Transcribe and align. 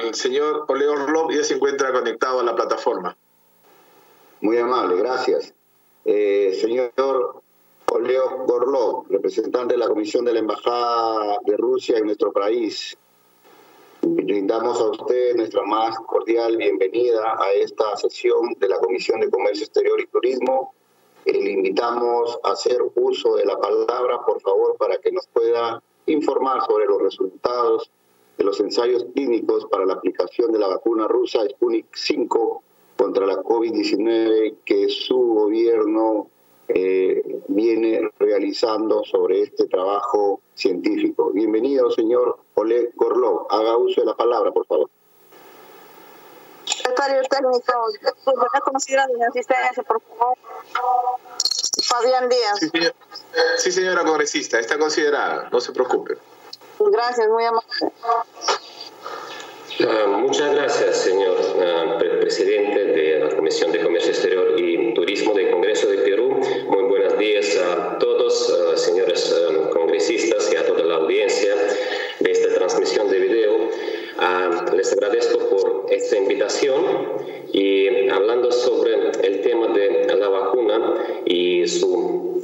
el 0.00 0.14
señor 0.14 0.64
Oleo 0.68 0.92
Orlov 0.92 1.30
ya 1.32 1.44
se 1.44 1.54
encuentra 1.54 1.92
conectado 1.92 2.40
a 2.40 2.42
la 2.42 2.54
plataforma. 2.54 3.16
Muy 4.40 4.58
amable, 4.58 4.96
gracias. 4.96 5.54
Eh, 6.04 6.58
señor 6.60 6.92
Oleo 7.90 8.44
Gorlov, 8.46 9.06
representante 9.08 9.74
de 9.74 9.78
la 9.78 9.88
Comisión 9.88 10.24
de 10.24 10.32
la 10.32 10.40
Embajada 10.40 11.38
de 11.44 11.56
Rusia 11.56 11.96
en 11.96 12.04
nuestro 12.04 12.32
país, 12.32 12.96
brindamos 14.02 14.80
a 14.80 14.90
usted 14.90 15.36
nuestra 15.36 15.62
más 15.62 15.96
cordial 16.00 16.56
bienvenida 16.56 17.36
a 17.38 17.52
esta 17.52 17.96
sesión 17.96 18.54
de 18.58 18.68
la 18.68 18.78
Comisión 18.78 19.20
de 19.20 19.30
Comercio 19.30 19.64
Exterior 19.64 20.00
y 20.00 20.06
Turismo. 20.08 20.74
Eh, 21.24 21.32
le 21.32 21.52
invitamos 21.52 22.38
a 22.42 22.50
hacer 22.50 22.82
uso 22.96 23.36
de 23.36 23.46
la 23.46 23.56
palabra, 23.58 24.20
por 24.26 24.40
favor, 24.42 24.76
para 24.76 24.98
que 24.98 25.10
nos 25.10 25.26
pueda 25.28 25.82
informar 26.06 26.66
sobre 26.66 26.86
los 26.86 27.00
resultados 27.00 27.90
de 28.36 28.44
los 28.44 28.60
ensayos 28.60 29.06
clínicos 29.14 29.66
para 29.66 29.86
la 29.86 29.94
aplicación 29.94 30.52
de 30.52 30.58
la 30.58 30.68
vacuna 30.68 31.06
rusa 31.08 31.40
Sputnik 31.48 31.86
5 31.94 32.62
contra 32.96 33.26
la 33.26 33.36
COVID-19 33.36 34.56
que 34.64 34.88
su 34.88 35.16
gobierno 35.16 36.28
eh, 36.68 37.42
viene 37.48 38.10
realizando 38.18 39.04
sobre 39.04 39.42
este 39.42 39.66
trabajo 39.66 40.40
científico. 40.54 41.30
Bienvenido, 41.32 41.90
señor 41.90 42.38
Oleg 42.54 42.92
Gorlov. 42.94 43.46
Haga 43.50 43.76
uso 43.76 44.00
de 44.00 44.06
la 44.06 44.14
palabra, 44.14 44.50
por 44.50 44.66
favor. 44.66 44.88
Secretario 46.64 47.20
técnico, 47.28 47.72
de 49.18 49.24
asistencia, 49.26 49.82
por 49.82 50.00
favor. 50.00 50.38
Fabián 51.82 52.28
Díaz. 52.28 52.60
Sí, 53.58 53.72
señora 53.72 54.04
congresista, 54.04 54.58
está 54.58 54.78
considerada, 54.78 55.48
no 55.50 55.60
se 55.60 55.72
preocupe. 55.72 56.16
Gracias, 56.90 57.28
muy 57.28 57.44
amable. 57.44 57.66
Ah, 59.80 60.06
muchas 60.06 60.54
gracias, 60.54 60.98
señor 60.98 61.36
ah, 61.60 61.98
presidente 62.20 62.84
de 62.84 63.20
la 63.20 63.34
Comisión 63.34 63.72
de 63.72 63.80
Comercio 63.80 64.10
Exterior 64.10 64.58
y 64.58 64.92
Turismo 64.94 65.32
del 65.34 65.50
Congreso 65.50 65.88
de 65.88 65.98
Perú. 65.98 66.40
Muy 66.68 66.82
buenos 66.84 67.18
días 67.18 67.56
a 67.56 67.98
todos, 67.98 68.50
uh, 68.50 68.76
señores 68.76 69.34
congresistas 69.72 70.52
y 70.52 70.56
a 70.56 70.66
toda 70.66 70.84
la 70.84 70.96
audiencia 70.96 71.54
de 72.20 72.30
esta 72.30 72.54
transmisión 72.54 73.10
de 73.10 73.18
video. 73.18 73.70
les 74.76 74.92
agradezco 74.92 75.38
por 75.48 75.86
esta 75.90 76.16
invitación 76.16 76.84
y 77.52 78.08
hablando 78.10 78.52
sobre 78.52 79.10
el 79.22 79.40
tema 79.40 79.68
de 79.68 80.14
la 80.14 80.28
vacuna 80.28 81.22
y 81.24 81.66
su 81.66 82.43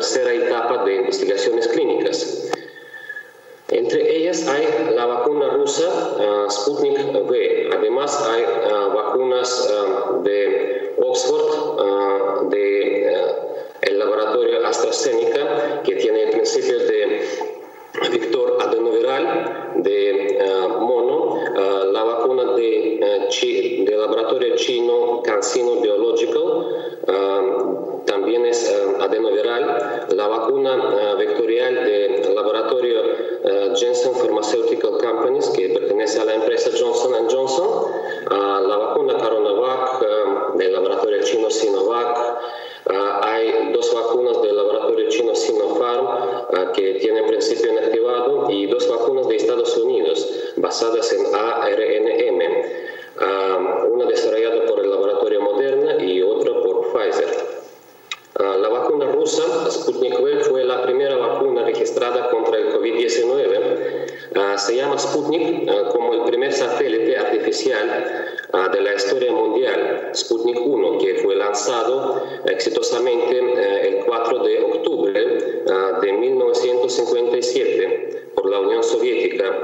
tercera 0.00 0.32
etapa 0.32 0.82
de 0.84 0.96
investigaciones 0.96 1.68
clínicas. 1.68 2.50
Entre 3.68 4.16
ellas 4.16 4.48
hay 4.48 4.94
la 4.94 5.04
vacuna 5.04 5.50
rusa 5.50 6.16
ah, 6.18 6.46
Sputnik 6.48 7.12
V. 7.12 7.70
Además 7.76 8.28
hay 8.30 8.44
ah, 8.44 8.88
vacunas 8.94 9.70
de 10.24 10.94
Oxford, 10.98 12.48
de 12.48 13.12
el 13.82 13.98
laboratorio 13.98 14.66
AstraZeneca, 14.66 15.82
que 15.82 15.94
tiene 15.96 16.24
el 16.24 16.30
principio 16.30 16.78
de 16.78 17.20
Víctor 18.10 18.56
adenoviral 18.62 19.74
de 19.76 20.28
eh, 20.28 20.68
mono, 20.80 21.36
eh, 21.36 21.92
la 21.92 22.04
vacuna 22.04 22.54
de, 22.54 22.94
eh, 22.94 23.84
de 23.86 23.96
laboratorio 23.96 24.56
chino 24.56 25.20
CanSino 25.22 25.82
Biological, 25.82 27.89
también 28.20 28.44
es 28.44 28.70
adenoviral, 29.00 30.06
la 30.14 30.28
vacuna 30.28 31.14
vectorial 31.16 31.74
de 31.74 32.30
laboratorio 32.34 33.00
Jensen 33.74 34.14
Pharmaceutical 34.14 34.98
Companies, 34.98 35.48
que 35.48 35.70
pertenece 35.70 36.20
a 36.20 36.24
la 36.26 36.34
empresa 36.34 36.70
Johnson 36.78 37.14
Johnson, 37.30 37.92
la 38.28 38.76
vacuna 38.76 39.16
Coronavac 39.16 40.04
del 40.56 40.72
laboratorio 40.74 41.22
chino 41.22 41.48
Sinovac, 41.48 42.18
hay 43.22 43.72
dos 43.72 43.94
vacunas 43.94 44.42
del 44.42 44.54
laboratorio 44.54 45.08
chino 45.08 45.34
Sinopharm 45.34 46.06
que 46.74 46.94
tienen 47.00 47.26
principio 47.26 47.72
inactivado 47.72 48.50
y 48.50 48.66
dos 48.66 48.86
vacunas 48.86 49.28
de 49.28 49.36
Estados 49.36 49.74
Unidos 49.78 50.28
basadas 50.56 51.10
en 51.14 51.24
ARNM, 51.34 52.42
una 53.92 54.04
desarrollada 54.04 54.66
por 54.66 54.80
el 54.80 54.90
laboratorio 54.90 55.40
Moderna 55.40 56.04
y 56.04 56.20
otra 56.20 56.52
por 56.62 56.92
Pfizer. 56.92 57.49
La 58.40 58.68
vacuna 58.70 59.04
rusa 59.04 59.70
Sputnik 59.70 60.18
V 60.18 60.44
fue 60.44 60.64
la 60.64 60.82
primera 60.82 61.14
vacuna 61.14 61.62
registrada 61.62 62.30
contra 62.30 62.56
el 62.56 62.72
COVID-19. 62.72 64.56
Se 64.56 64.76
llama 64.76 64.98
Sputnik 64.98 65.70
como 65.92 66.14
el 66.14 66.22
primer 66.22 66.50
satélite 66.50 67.18
artificial 67.18 68.40
de 68.72 68.80
la 68.80 68.94
historia 68.94 69.30
mundial, 69.30 70.08
Sputnik 70.14 70.58
1, 70.58 70.98
que 70.98 71.16
fue 71.16 71.36
lanzado 71.36 72.22
exitosamente 72.46 73.40
el 73.86 74.06
4 74.06 74.38
de 74.38 74.62
octubre 74.62 75.64
de 76.00 76.12
1957 76.12 78.30
por 78.34 78.48
la 78.48 78.60
Unión 78.60 78.82
Soviética 78.82 79.54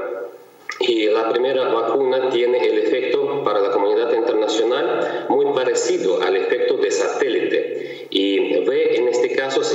y 0.81 1.07
la 1.07 1.31
primera 1.31 1.67
vacuna 1.69 2.29
tiene 2.29 2.63
el 2.63 2.77
efecto 2.77 3.43
para 3.43 3.59
la 3.59 3.71
comunidad 3.71 4.13
internacional 4.13 5.25
muy 5.29 5.47
parecido 5.55 6.21
al 6.21 6.35
efecto 6.35 6.77
de 6.77 6.91
satélite. 6.91 7.76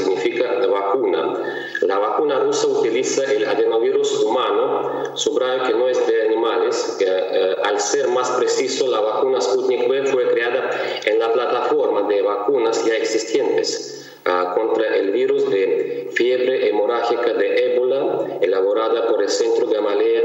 Significa 0.02 0.52
vacuna. 0.66 1.56
La 1.82 1.98
vacuna 1.98 2.38
rusa 2.40 2.66
utiliza 2.66 3.24
el 3.32 3.46
adenovirus 3.46 4.22
humano, 4.22 5.16
subrayo 5.16 5.62
que 5.64 5.74
no 5.74 5.88
es 5.88 6.06
de 6.06 6.22
animales, 6.22 6.98
eh, 7.00 7.56
al 7.64 7.80
ser 7.80 8.08
más 8.08 8.30
preciso 8.32 8.86
la 8.88 9.00
vacuna 9.00 9.40
Sputnik 9.40 9.88
V 9.88 10.06
fue 10.06 10.28
creada 10.28 10.70
en 11.04 11.18
la 11.18 11.32
plataforma 11.32 12.02
de 12.08 12.22
vacunas 12.22 12.84
ya 12.84 12.94
existentes 12.96 14.10
ah, 14.24 14.52
contra 14.54 14.96
el 14.96 15.10
virus 15.10 15.48
de 15.50 16.10
fiebre 16.12 16.68
hemorrágica 16.68 17.32
de 17.32 17.74
ébola 17.74 18.38
elaborada 18.40 19.08
por 19.08 19.22
el 19.22 19.28
Centro 19.28 19.66
Gamaleya 19.68 20.22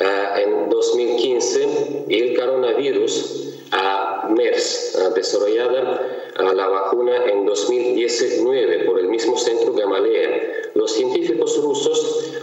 Ah, 0.00 0.40
en 0.40 0.68
2015 0.68 2.06
el 2.08 2.36
coronavirus 2.36 3.68
a 3.70 4.26
MERS, 4.30 4.98
desarrollada 5.14 6.32
la 6.54 6.66
vacuna 6.66 7.24
en 7.26 7.46
2019 7.46 8.84
por 8.84 8.98
el 8.98 9.08
mismo 9.08 9.36
centro 9.36 9.72
Gamaleya. 9.72 10.70
Los 10.74 10.92
científicos 10.92 11.62
rusos 11.62 12.40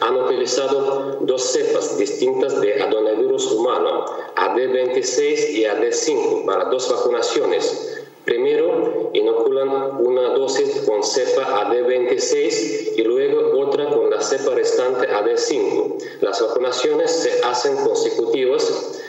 han 0.58 0.66
utilizado 0.66 1.18
dos 1.22 1.42
cepas 1.44 1.98
distintas 1.98 2.60
de 2.62 2.82
adenovirus 2.82 3.52
humano, 3.52 4.06
AD26 4.36 5.50
y 5.52 5.64
AD5, 5.66 6.46
para 6.46 6.66
dos 6.66 6.90
vacunaciones 6.90 8.00
Primero, 8.30 9.10
inoculan 9.14 10.06
una 10.06 10.30
dosis 10.36 10.84
con 10.86 11.04
cepa 11.04 11.66
AD26 11.66 12.98
y 12.98 13.02
luego 13.02 13.60
otra 13.60 13.90
con 13.90 14.12
la 14.12 14.22
cepa 14.22 14.54
restante 14.54 15.10
AD5. 15.10 15.96
Las 16.22 16.40
vacunaciones 16.40 17.10
se 17.10 17.42
hacen 17.44 17.76
consecutivas 17.78 19.02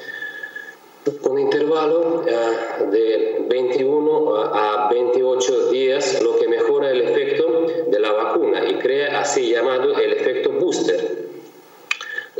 con 1.21 1.39
intervalo 1.39 2.25
eh, 2.27 2.85
de 2.91 3.45
21 3.47 4.37
a 4.37 4.89
28 4.91 5.71
días, 5.71 6.23
lo 6.23 6.39
que 6.39 6.49
mejora 6.49 6.91
el 6.91 7.03
efecto 7.03 7.67
de 7.89 8.01
la 8.01 8.13
vacuna 8.13 8.71
y 8.71 8.77
crea 8.77 9.21
así 9.21 9.51
llamado 9.51 9.99
el 9.99 10.15
efecto 10.15 10.51
booster. 10.53 11.29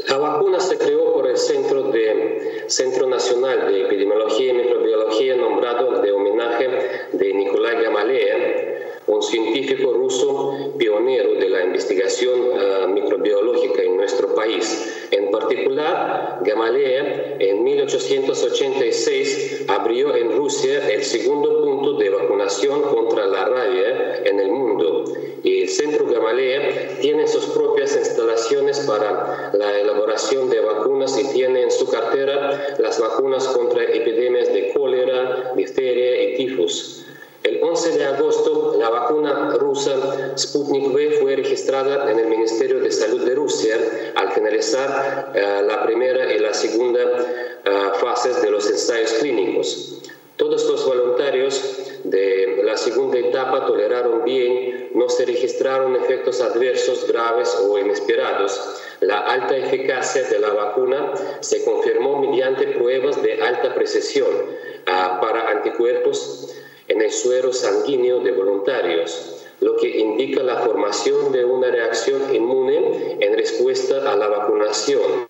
La 0.09 0.17
vacuna 0.17 0.61
se 0.61 0.79
creó 0.79 1.13
por 1.13 1.29
el 1.29 1.37
Centro, 1.37 1.91
de, 1.91 2.65
Centro 2.69 3.07
Nacional 3.07 3.71
de 3.71 3.83
Epidemiología 3.83 4.53
y 4.53 4.55
Microbiología 4.55 5.37
nombrado 5.37 6.01
de 6.01 6.13
homenaje 6.13 6.69
de 7.13 7.35
Nikolai 7.35 7.83
Gamaleya, 7.83 9.03
un 9.07 9.23
científico 9.71 9.93
ruso 9.93 10.75
pionero 10.79 11.35
de 11.35 11.49
la 11.49 11.63
investigación 11.63 12.41
uh, 12.41 12.89
microbiológica 12.89 13.83
en 13.83 13.99
nuestro 13.99 14.35
país. 14.35 15.07
En 15.13 15.31
particular, 15.31 16.41
Gamaleya 16.43 17.37
en 17.39 17.63
1886 17.63 19.67
abrió 19.69 20.17
en 20.17 20.33
Rusia 20.33 20.91
el 20.91 21.05
segundo 21.05 21.63
punto 21.63 21.93
de 21.99 22.11
vacunación 22.11 22.83
contra 22.83 23.27
la 23.27 23.45
rabia 23.45 24.23
en 24.25 24.41
el 24.41 24.51
mundo. 24.51 25.05
Y 25.45 25.63
el 25.63 25.69
Centro 25.69 26.07
Gamaleya 26.07 26.99
tiene 27.01 27.29
sus 27.29 27.47
propias 27.47 27.97
instalaciones 27.97 28.81
para 28.81 29.53
la 29.53 29.79
elaboración 29.79 30.51
de 30.51 30.59
vacunas 30.61 31.17
y 31.17 31.33
tiene 31.33 31.63
en 31.63 31.71
su 31.71 31.89
cartera 31.89 32.75
las 32.79 32.99
vacunas 32.99 33.47
contra 33.47 33.85
epidemias 33.85 34.53
de 34.53 34.73
cólera, 34.73 35.53
difteria 35.55 36.25
y 36.25 36.37
tifus. 36.37 37.07
El 37.43 37.63
11 37.63 37.97
de 37.97 38.05
agosto, 38.05 38.77
la 38.79 38.91
vacuna 38.91 39.57
rusa 39.59 40.37
Sputnik 40.37 40.93
V 40.93 41.11
fue 41.23 41.37
registrada 41.37 42.11
en 42.11 42.19
el 42.19 42.27
Ministerio 42.27 42.81
de 42.81 42.91
Salud 42.93 43.25
de 43.25 43.35
Rusia 43.35 43.79
al 44.15 44.31
finalizar 44.33 45.33
uh, 45.35 45.67
la 45.67 45.83
primera 45.83 46.35
y 46.35 46.39
la 46.39 46.53
segunda 46.53 47.01
uh, 47.01 47.99
fases 47.99 48.43
de 48.43 48.51
los 48.51 48.71
ensayos 48.71 49.15
clínicos. 49.15 50.03
Todos 50.37 50.69
los 50.69 50.85
voluntarios 50.85 51.63
de 52.05 52.61
la 52.63 52.77
segunda 52.77 53.19
etapa 53.19 53.65
toleraron 53.65 54.23
bien, 54.23 54.91
no 54.95 55.09
se 55.09 55.25
registraron 55.25 55.97
efectos 55.97 56.43
adversos 56.43 57.09
graves 57.09 57.57
o 57.67 57.79
inesperados. 57.79 58.83
La 59.01 59.21
alta 59.21 59.57
eficacia 59.57 60.25
de 60.25 60.41
la 60.41 60.51
vacuna 60.51 61.15
se 61.41 61.65
confirmó 61.65 62.21
mediante 62.21 62.67
pruebas 62.67 63.23
de 63.23 63.41
alta 63.41 63.75
precisión 63.75 64.29
uh, 64.29 65.21
para 65.23 65.49
anticuerpos 65.49 66.55
en 66.91 67.01
el 67.01 67.11
suero 67.13 67.53
sanguíneo 67.53 68.19
de 68.19 68.33
voluntarios, 68.33 69.47
lo 69.61 69.77
que 69.77 69.89
indica 69.89 70.43
la 70.43 70.57
formación 70.57 71.31
de 71.31 71.45
una 71.45 71.71
reacción 71.71 72.35
inmune 72.35 73.17
en 73.21 73.37
respuesta 73.37 74.11
a 74.11 74.17
la 74.17 74.27
vacunación. 74.27 75.29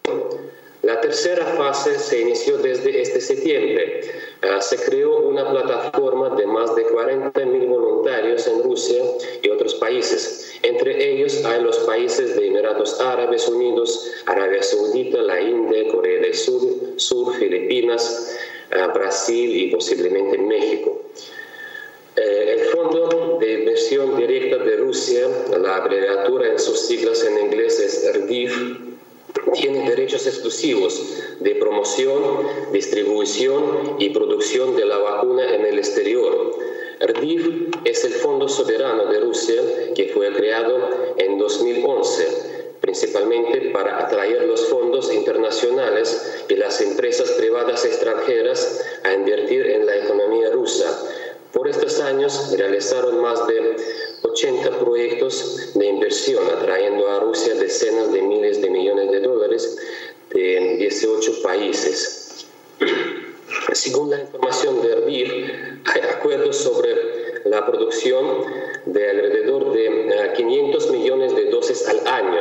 La 0.82 0.98
tercera 1.02 1.44
fase 1.58 1.98
se 1.98 2.22
inició 2.22 2.56
desde 2.56 3.02
este 3.02 3.20
septiembre. 3.20 4.00
Uh, 4.42 4.62
se 4.62 4.78
creó 4.78 5.18
una 5.18 5.50
plataforma 5.50 6.30
de 6.30 6.46
más 6.46 6.74
de 6.74 6.86
40.000 6.86 7.68
voluntarios 7.68 8.46
en 8.46 8.62
Rusia 8.62 9.02
y 9.42 9.50
otros 9.50 9.74
países. 9.74 10.58
Entre 10.62 11.12
ellos 11.12 11.44
hay 11.44 11.62
los 11.62 11.76
países 11.80 12.36
de 12.36 12.46
Emiratos 12.46 12.98
Árabes 13.02 13.46
Unidos, 13.48 14.10
Arabia 14.24 14.62
Saudita, 14.62 15.18
la 15.18 15.42
India, 15.42 15.86
Corea 15.92 16.22
del 16.22 16.34
Sur, 16.34 16.62
Sur 16.96 17.34
Filipinas, 17.34 18.38
uh, 18.72 18.90
Brasil 18.94 19.54
y 19.54 19.70
posiblemente 19.70 20.38
México. 20.38 21.02
Eh, 22.22 22.52
el 22.52 22.60
Fondo 22.66 23.38
de 23.40 23.52
Inversión 23.60 24.14
Directa 24.14 24.58
de 24.58 24.76
Rusia, 24.76 25.26
la 25.58 25.76
abreviatura 25.76 26.48
en 26.48 26.58
sus 26.58 26.80
siglas 26.80 27.24
en 27.24 27.46
inglés 27.46 27.80
es 27.80 28.12
RDIF, 28.14 28.52
tiene 29.54 29.88
derechos 29.88 30.26
exclusivos 30.26 31.02
de 31.40 31.54
promoción, 31.54 32.46
distribución 32.74 33.96
y 33.98 34.10
producción 34.10 34.76
de 34.76 34.84
la 34.84 34.98
vacuna 34.98 35.54
en 35.54 35.64
el 35.64 35.78
exterior. 35.78 36.54
RDIF 37.00 37.74
es 37.86 38.04
el 38.04 38.12
Fondo 38.12 38.50
Soberano 38.50 39.06
de 39.06 39.20
Rusia 39.20 39.62
que 39.94 40.10
fue 40.12 40.30
creado 40.34 40.90
en 41.16 41.38
2011 41.38 42.50
principalmente 42.80 43.70
para 43.72 43.98
atraer 43.98 44.42
los 44.44 44.66
fondos 44.66 45.12
internacionales 45.12 46.44
y 46.48 46.56
las 46.56 46.80
empresas 46.80 47.30
privadas 47.32 47.84
extranjeras 47.84 48.84
a 49.04 49.12
invertir 49.12 49.66
en 49.66 49.86
la 49.86 49.96
economía 49.96 50.50
rusa 50.50 50.98
por 51.52 51.68
estos 51.68 52.00
años 52.00 52.54
realizaron 52.56 53.20
más 53.20 53.46
de 53.46 53.76
80 54.22 54.78
proyectos 54.78 55.72
de 55.74 55.86
inversión, 55.86 56.44
atrayendo 56.48 57.08
a 57.08 57.20
Rusia 57.20 57.54
decenas 57.54 58.12
de 58.12 58.22
miles 58.22 58.60
de 58.62 58.70
millones 58.70 59.10
de 59.10 59.20
dólares 59.20 59.78
de 60.30 60.76
18 60.78 61.42
países. 61.42 62.46
Según 63.72 64.10
la 64.10 64.20
información 64.20 64.82
de 64.82 64.92
Erbil, 64.92 65.82
hay 65.84 66.00
acuerdos 66.10 66.56
sobre 66.56 66.94
la 67.44 67.66
producción 67.66 68.44
de 68.86 69.10
alrededor 69.10 69.72
de 69.72 70.32
500 70.36 70.84
eh, 70.86 70.92
millones 70.92 71.36
de 71.36 71.50
dosis 71.50 71.86
al 71.88 72.06
año. 72.06 72.40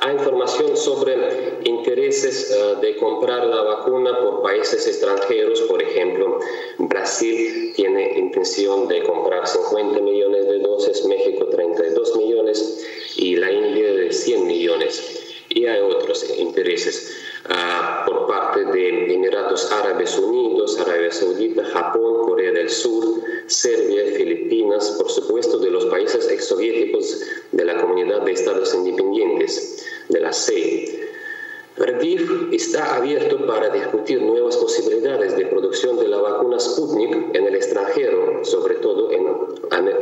Hay 0.00 0.16
información 0.16 0.76
sobre 0.76 1.60
intereses 1.64 2.50
eh, 2.50 2.76
de 2.80 2.96
comprar 2.96 3.46
la 3.46 3.62
vacuna 3.62 4.18
por 4.20 4.42
países 4.42 4.86
extranjeros, 4.88 5.60
por 5.62 5.80
ejemplo, 5.80 6.40
Brasil 6.78 7.72
tiene 7.76 8.18
intención 8.18 8.88
de 8.88 9.04
comprar 9.04 9.46
50 9.46 10.00
millones 10.00 10.46
de 10.48 10.58
dosis, 10.58 11.04
México 11.04 11.46
32 11.46 12.16
millones 12.16 12.84
y 13.16 13.36
la 13.36 13.52
India 13.52 13.94
de 13.94 14.12
100 14.12 14.46
millones. 14.46 15.20
Y 15.48 15.66
hay 15.66 15.80
otros 15.80 16.28
intereses 16.38 17.16
uh, 17.48 18.04
por 18.08 18.26
parte 18.26 18.64
de 18.64 19.14
Emiratos 19.14 19.70
Árabes 19.70 20.18
Unidos, 20.18 20.78
Arabia 20.80 21.12
Saudita, 21.12 21.64
Japón, 21.66 22.26
Corea 22.26 22.50
del 22.50 22.68
Sur, 22.68 23.22
Serbia, 23.46 24.04
Filipinas, 24.16 24.90
por 24.98 25.08
supuesto 25.08 25.58
de 25.58 25.70
los 25.70 25.84
países 25.86 26.28
exsoviéticos 26.28 27.20
de 27.54 27.64
la 27.64 27.80
Comunidad 27.80 28.22
de 28.22 28.32
Estados 28.32 28.74
Independientes, 28.74 29.86
de 30.08 30.20
la 30.20 30.32
CEI. 30.32 31.00
RDIF 31.76 32.52
está 32.52 32.96
abierto 32.96 33.46
para 33.46 33.68
discutir 33.68 34.22
nuevas 34.22 34.56
posibilidades 34.56 35.36
de 35.36 35.46
producción 35.46 35.98
de 35.98 36.08
la 36.08 36.18
vacuna 36.18 36.60
Sputnik 36.60 37.34
en 37.34 37.46
el 37.46 37.54
extranjero, 37.56 38.44
sobre 38.44 38.76
todo 38.76 39.10
en, 39.10 39.26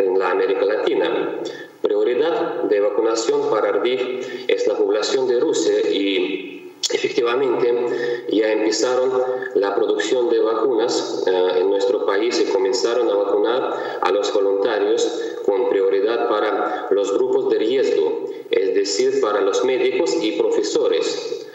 en 0.01 0.19
la 0.19 0.31
América 0.31 0.67
Latina. 0.67 1.41
Prioridad 1.81 2.65
de 2.65 2.81
vacunación 2.81 3.49
para 3.51 3.73
RDIF 3.73 4.49
es 4.49 4.67
la 4.67 4.77
población 4.77 5.29
de 5.29 5.41
Rusia 5.41 5.81
y 5.91 6.52
Efectivamente, 6.91 8.27
ya 8.29 8.53
empezaron 8.53 9.13
la 9.55 9.75
producción 9.75 10.29
de 10.31 10.41
vacunas 10.41 11.25
eh, 11.27 11.61
en 11.61 11.71
nuestro 11.71 12.05
país 12.05 12.41
y 12.41 12.53
comenzaron 12.53 13.09
a 13.09 13.15
vacunar 13.15 13.99
a 14.01 14.11
los 14.11 14.33
voluntarios 14.35 15.37
con 15.47 15.69
prioridad 15.69 16.29
para 16.29 16.89
los 16.91 17.13
grupos 17.15 17.51
de 17.51 17.59
riesgo, 17.59 18.27
es 18.51 18.75
decir, 18.75 19.21
para 19.21 19.41
los 19.41 19.65
médicos 19.65 20.15
y 20.21 20.33
profesores. 20.33 21.47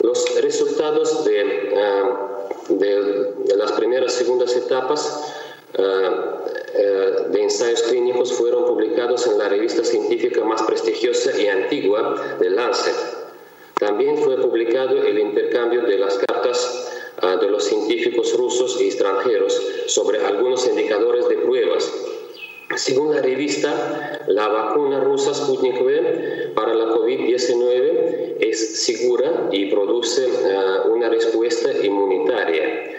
Los 0.00 0.40
resultados 0.40 1.24
de, 1.24 1.40
eh, 1.40 2.02
de, 2.70 3.56
las 3.56 3.72
primeras 3.72 4.14
segundas 4.14 4.56
etapas 4.56 5.34
eh, 5.74 7.26
de 7.28 7.42
ensayos 7.42 7.82
clínicos 7.82 8.32
fueron 8.32 8.64
publicados 8.64 9.26
en 9.26 9.38
la 9.38 9.48
revista 9.50 9.84
científica 9.84 10.42
más 10.42 10.62
prestigiosa 10.62 11.38
y 11.38 11.48
antigua 11.48 12.38
de 12.40 12.50
Lancet 12.50 13.19
también 13.80 14.18
fue 14.18 14.36
publicado 14.36 15.02
el 15.02 15.18
intercambio 15.18 15.80
de 15.82 15.98
las 15.98 16.18
cartas 16.18 16.92
uh, 17.22 17.40
de 17.40 17.50
los 17.50 17.64
científicos 17.64 18.36
rusos 18.36 18.78
y 18.80 18.88
extranjeros 18.88 19.60
sobre 19.86 20.20
algunos 20.24 20.68
indicadores 20.68 21.26
de 21.28 21.38
pruebas. 21.38 21.90
Según 22.76 23.14
la 23.14 23.22
revista, 23.22 24.22
la 24.28 24.48
vacuna 24.48 25.00
rusa 25.00 25.34
Sputnik 25.34 25.80
V 25.80 26.52
para 26.54 26.74
la 26.74 26.94
COVID-19 26.94 28.36
es 28.40 28.84
segura 28.84 29.48
y 29.50 29.70
produce 29.70 30.26
uh, 30.26 30.88
una 30.92 31.08
respuesta 31.08 31.72
inmunitaria. 31.82 32.89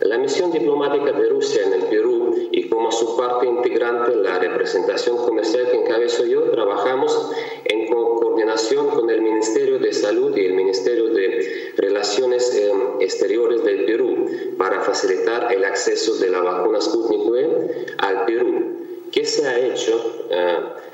La 0.00 0.18
misión 0.18 0.50
diplomática 0.50 1.12
de 1.12 1.28
Rusia 1.28 1.62
en 1.64 1.72
el 1.74 1.82
Perú 1.84 2.34
y 2.50 2.68
como 2.68 2.90
su 2.90 3.16
parte 3.16 3.46
integrante 3.46 4.14
la 4.16 4.38
representación 4.38 5.16
comercial 5.18 5.70
que 5.70 5.76
encabezo 5.76 6.24
yo, 6.26 6.50
trabajamos 6.50 7.30
en 7.64 7.86
coordinación 7.88 8.88
con 8.90 9.08
el 9.10 9.22
Ministerio 9.22 9.78
de 9.78 9.92
Salud 9.92 10.36
y 10.36 10.46
el 10.46 10.54
Ministerio 10.54 11.06
de 11.10 11.72
Relaciones 11.76 12.54
eh, 12.54 12.72
Exteriores 13.00 13.62
del 13.64 13.84
Perú 13.84 14.26
para 14.58 14.80
facilitar 14.80 15.52
el 15.52 15.64
acceso 15.64 16.16
de 16.16 16.30
la 16.30 16.40
vacuna 16.40 16.80
Sputnik 16.80 17.26
V 17.26 17.86
al 17.98 18.24
Perú. 18.24 18.74
¿Qué 19.12 19.24
se 19.24 19.46
ha 19.46 19.58
hecho? 19.58 19.94
Uh, 20.28 20.84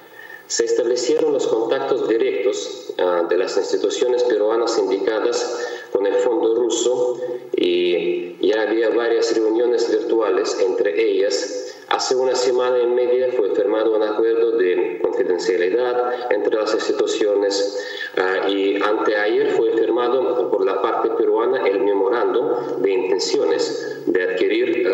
se 0.46 0.64
establecieron 0.64 1.32
los 1.32 1.46
contactos 1.46 2.08
directos 2.08 2.92
uh, 2.98 3.26
de 3.28 3.36
las 3.38 3.56
instituciones 3.56 4.24
peruanas 4.24 4.76
indicadas 4.78 5.86
con 5.92 6.06
el 6.06 6.14
Fondo 6.16 6.54
Ruso 6.54 7.18
y 7.56 8.29
ya 8.40 8.62
había 8.62 8.90
varias 8.90 9.34
reuniones 9.34 9.90
virtuales, 9.90 10.58
entre 10.60 11.00
ellas 11.00 11.70
Hace 11.90 12.14
una 12.14 12.36
semana 12.36 12.78
y 12.78 12.86
media 12.86 13.32
fue 13.32 13.52
firmado 13.52 13.96
un 13.96 14.02
acuerdo 14.04 14.52
de 14.52 15.00
confidencialidad 15.02 16.32
entre 16.32 16.54
las 16.56 16.72
instituciones 16.72 17.84
uh, 18.16 18.48
y 18.48 18.80
anteayer 18.80 19.50
fue 19.50 19.72
firmado 19.72 20.52
por 20.52 20.64
la 20.64 20.80
parte 20.80 21.10
peruana 21.10 21.66
el 21.66 21.80
memorando 21.80 22.78
de 22.78 22.92
intenciones 22.92 24.04
de 24.06 24.22
adquirir 24.22 24.88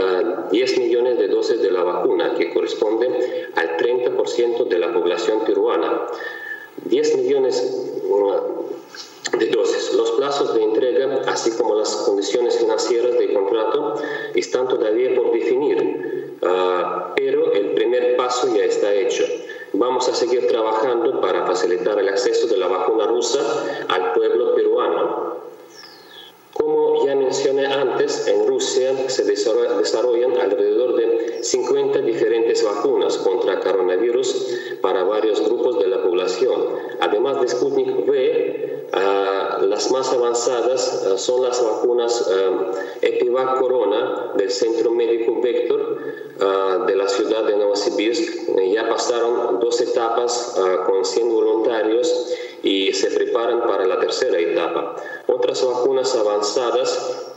10 0.50 0.78
millones 0.78 1.18
de 1.18 1.28
dosis 1.28 1.60
de 1.60 1.70
la 1.70 1.82
vacuna, 1.82 2.34
que 2.34 2.54
corresponde 2.54 3.50
al 3.56 3.76
30% 3.76 4.66
de 4.66 4.78
la 4.78 4.94
población 4.94 5.44
peruana. 5.44 6.06
10 6.86 7.16
millones 7.18 8.02
de 9.38 9.46
dosis. 9.46 9.92
Los 9.94 10.10
plazos 10.12 10.54
de 10.54 10.62
entrega, 10.62 11.22
así 11.26 11.50
como 11.52 11.74
las 11.76 11.94
condiciones 11.96 12.58
financieras 12.58 13.18
del 13.18 13.34
contrato, 13.34 13.96
están 14.34 14.68
todavía 14.68 15.14
por 15.14 15.32
definir, 15.32 16.38
ah, 16.42 17.12
pero 17.16 17.52
el 17.52 17.72
primer 17.74 18.16
paso 18.16 18.48
ya 18.54 18.64
está 18.64 18.92
hecho. 18.92 19.24
Vamos 19.72 20.08
a 20.08 20.14
seguir 20.14 20.46
trabajando 20.46 21.20
para 21.20 21.46
facilitar 21.46 21.98
el 21.98 22.08
acceso 22.08 22.46
de 22.46 22.56
la 22.56 22.68
vacuna 22.68 23.06
rusa 23.06 23.40
al 23.88 24.12
pueblo 24.12 24.54
peruano. 24.54 25.25
Como 26.58 27.04
ya 27.04 27.14
mencioné 27.14 27.66
antes, 27.66 28.26
en 28.26 28.46
Rusia 28.46 29.08
se 29.08 29.24
desarrollan 29.24 30.38
alrededor 30.38 30.96
de 30.96 31.42
50 31.42 32.00
diferentes 32.00 32.64
vacunas 32.64 33.18
contra 33.18 33.60
coronavirus 33.60 34.78
para 34.80 35.04
varios 35.04 35.40
grupos 35.46 35.78
de 35.78 35.88
la 35.88 36.02
población. 36.02 36.60
Además 37.00 37.40
de 37.40 37.48
Sputnik 37.48 38.08
V, 38.08 38.88
ah, 38.92 39.60
las 39.68 39.90
más 39.90 40.12
avanzadas 40.12 41.06
ah, 41.06 41.18
son 41.18 41.42
las 41.42 41.62
vacunas 41.62 42.22
uh, 42.22 42.76
Epivac 43.02 43.58
Corona 43.58 44.32
del 44.36 44.50
Centro 44.50 44.90
Médico 44.90 45.40
Vector 45.40 45.96
de 46.86 46.96
la 46.96 47.08
ciudad 47.08 47.44
de 47.44 47.56
Novosibirsk. 47.56 48.56
Ya 48.72 48.88
pasaron 48.88 49.58
dos 49.58 49.80
etapas 49.80 50.54
con 50.86 51.04
100 51.04 51.28
voluntarios 51.30 52.34
y 52.66 52.92
se 52.92 53.12
preparan 53.12 53.60
para 53.60 53.86
la 53.86 54.00
tercera 54.00 54.40
etapa. 54.40 54.96
Otras 55.28 55.64
vacunas 55.64 56.12
avanzadas 56.16 57.32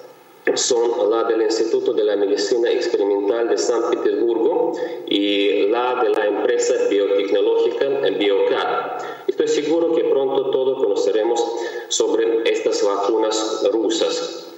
son 0.56 1.12
la 1.12 1.24
del 1.26 1.44
Instituto 1.44 1.94
de 1.94 2.04
la 2.04 2.16
Medicina 2.16 2.72
Experimental 2.72 3.48
de 3.48 3.58
San 3.60 3.92
Petersburgo 3.92 4.74
y 5.06 5.68
la 5.68 6.02
de 6.02 6.10
la 6.10 6.26
empresa 6.26 6.74
biotecnológica 6.90 7.86
Biocat. 8.18 9.04
Estoy 9.28 9.48
seguro 9.48 9.94
que 9.94 10.04
pronto 10.06 10.50
todos 10.50 10.84
conoceremos 10.84 11.46
sobre 11.90 12.50
estas 12.52 12.84
vacunas 12.84 13.70
rusas. 13.72 14.49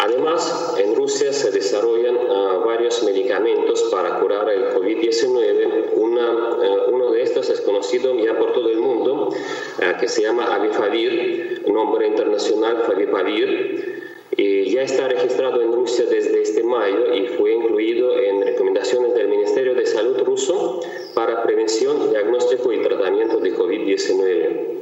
Además, 0.00 0.76
en 0.78 0.94
Rusia 0.94 1.32
se 1.32 1.50
desarrollan 1.50 2.16
ah, 2.30 2.62
varios 2.64 3.02
medicamentos 3.02 3.82
para 3.90 4.20
curar 4.20 4.48
el 4.48 4.68
COVID-19. 4.68 5.92
Uh, 5.92 6.94
uno 6.94 7.10
de 7.10 7.22
estos 7.22 7.50
es 7.50 7.60
conocido 7.62 8.14
ya 8.16 8.38
por 8.38 8.52
todo 8.52 8.70
el 8.70 8.78
mundo, 8.78 9.30
uh, 9.30 10.00
que 10.00 10.06
se 10.06 10.22
llama 10.22 10.54
Avifavir, 10.54 11.64
nombre 11.66 12.06
internacional 12.06 12.84
Favipavir. 12.86 14.12
Y 14.36 14.70
ya 14.70 14.82
está 14.82 15.08
registrado 15.08 15.60
en 15.62 15.72
Rusia 15.72 16.04
desde 16.08 16.42
este 16.42 16.62
mayo 16.62 17.12
y 17.12 17.26
fue 17.26 17.54
incluido 17.54 18.16
en 18.20 18.42
recomendaciones 18.42 19.14
del 19.14 19.26
Ministerio 19.26 19.74
de 19.74 19.84
Salud 19.84 20.20
ruso 20.20 20.80
para 21.14 21.42
prevención, 21.42 22.10
diagnóstico 22.10 22.72
y 22.72 22.82
tratamiento 22.82 23.38
de 23.38 23.52
COVID-19. 23.52 24.77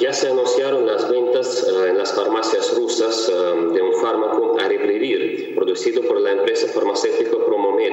Ya 0.00 0.12
se 0.12 0.28
anunciaron 0.28 0.86
las 0.86 1.08
ventas 1.10 1.70
uh, 1.70 1.84
en 1.84 1.98
las 1.98 2.14
farmacias 2.14 2.74
rusas 2.76 3.28
uh, 3.28 3.72
de 3.72 3.82
un 3.82 3.92
fármaco 3.94 4.56
Aripivir, 4.58 5.54
producido 5.54 6.02
por 6.02 6.20
la 6.20 6.32
empresa 6.32 6.66
farmacéutica 6.68 7.30
Promomed. 7.44 7.92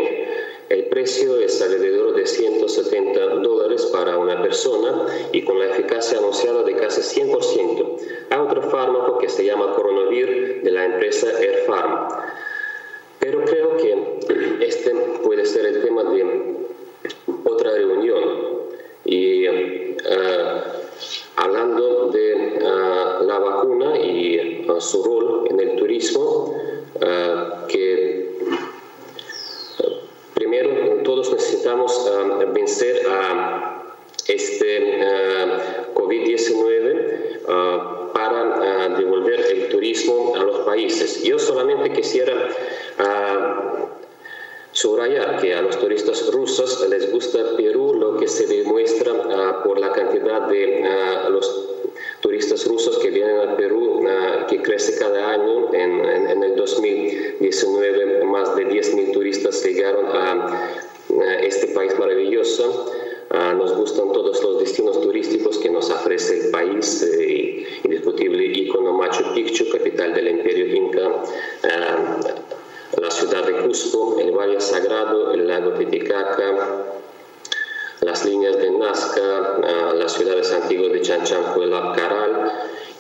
El 0.70 0.86
precio 0.86 1.40
es 1.40 1.62
alrededor 1.62 2.16
de 2.16 2.26
170 2.26 3.20
dólares 3.42 3.86
para 3.88 4.18
una 4.18 4.42
persona 4.42 5.08
y 5.34 5.44
con 5.44 5.60
la 5.60 5.66
eficacia 5.66 6.20
anunciada 6.20 6.64
de 6.64 6.76
casi 6.76 7.22
100%. 7.22 7.98
Hay 8.30 8.40
otro 8.40 8.62
fármaco 8.70 9.18
que 9.18 9.30
se 9.30 9.46
llama 9.46 9.74
Coronavir 9.74 10.62
de 10.64 10.72
la 10.72 10.86
empresa 10.86 11.28
Airfarm. 11.38 12.08
Pero 13.20 13.44
creo 13.46 13.78
que 13.78 14.20
este 14.62 14.92
puede 15.24 15.46
ser 15.46 15.66
el 15.66 15.82
tema 15.82 16.04
de 16.04 16.56
otra 17.46 17.72
reunión. 17.72 18.60
Y 19.06 19.48
uh, 19.50 19.80
hablando 21.36 21.89
su 24.80 25.04
rol 25.04 25.48
en 25.50 25.60
el 25.60 25.76
turismo, 25.76 26.56
que 27.68 28.38
primero 30.34 31.04
todos 31.04 31.32
necesitamos 31.32 32.12
vencer 32.54 33.02
a 33.10 33.96
este 34.28 35.00
COVID-19 35.94 37.44
para 38.14 38.90
devolver 38.98 39.40
el 39.52 39.70
turismo 39.70 40.36
a 40.36 40.44
los 40.44 40.60
países. 40.60 41.24
Yo 41.24 41.40
solamente 41.40 41.92
quisiera 41.92 42.50
subrayar 44.72 45.42
que 45.42 45.54
a 45.54 45.62
los 45.62 45.78
turistas 45.78 46.32
rusos 46.32 46.88
les 46.90 47.12
gusta 47.12 47.40
Perú, 47.58 47.96
lo 47.96 48.18
que 48.18 48.28
se 48.28 48.48
demuestra 48.48 49.12
uh, 49.12 49.64
por 49.64 49.80
la 49.80 49.92
cantidad 49.92 50.48
de 50.48 50.84
uh, 50.84 51.30
los 51.32 51.70
turistas 52.22 52.66
rusos 52.66 52.98
que 53.00 53.10
vienen 53.10 53.50
a 53.50 53.58
Perú, 53.58 54.02
uh, 54.02 54.48
que 54.48 54.62
crece 54.62 54.98
cada 54.98 55.32
año. 55.32 55.74
En, 55.74 56.06
en, 56.06 56.30
en 56.30 56.44
el 56.44 56.56
2019 56.56 58.24
más 58.26 58.56
de 58.56 58.68
10.000 58.68 59.12
turistas 59.12 59.64
llegaron 59.64 60.06
a 60.06 60.64
este 61.42 61.68
país 61.68 61.98
maravilloso. 62.00 62.94
nos 63.32 63.76
gustan 63.76 64.12
todos 64.14 64.42
los 64.42 64.60
destinos 64.60 65.02
turísticos 65.02 65.58
que 65.58 65.70
nos 65.70 65.90
ofrece 65.90 66.40
el 66.40 66.52
país, 66.52 67.04
eh, 67.04 67.82
indiscutible 67.84 68.46
icono 68.46 68.94
Machu 68.94 69.34
Picchu, 69.34 69.70
capital 69.70 70.14
del 70.14 70.30
imperio 70.30 70.66
inca 70.74 71.06
la 72.98 73.12
ciudad 73.12 73.46
de 73.46 73.54
Cusco, 73.62 74.20
el 74.20 74.32
Valle 74.32 74.60
Sagrado, 74.60 75.34
el 75.34 75.48
lago 75.48 75.72
Titicaca, 75.74 76.86
las 78.02 78.26
líneas 78.26 78.58
de 78.58 78.72
Nazca, 78.72 79.94
las 79.94 80.14
ciudades 80.14 80.52
antiguas 80.52 80.92
de 80.94 81.02
Chanchanjuela, 81.02 81.94
Caral 81.96 82.52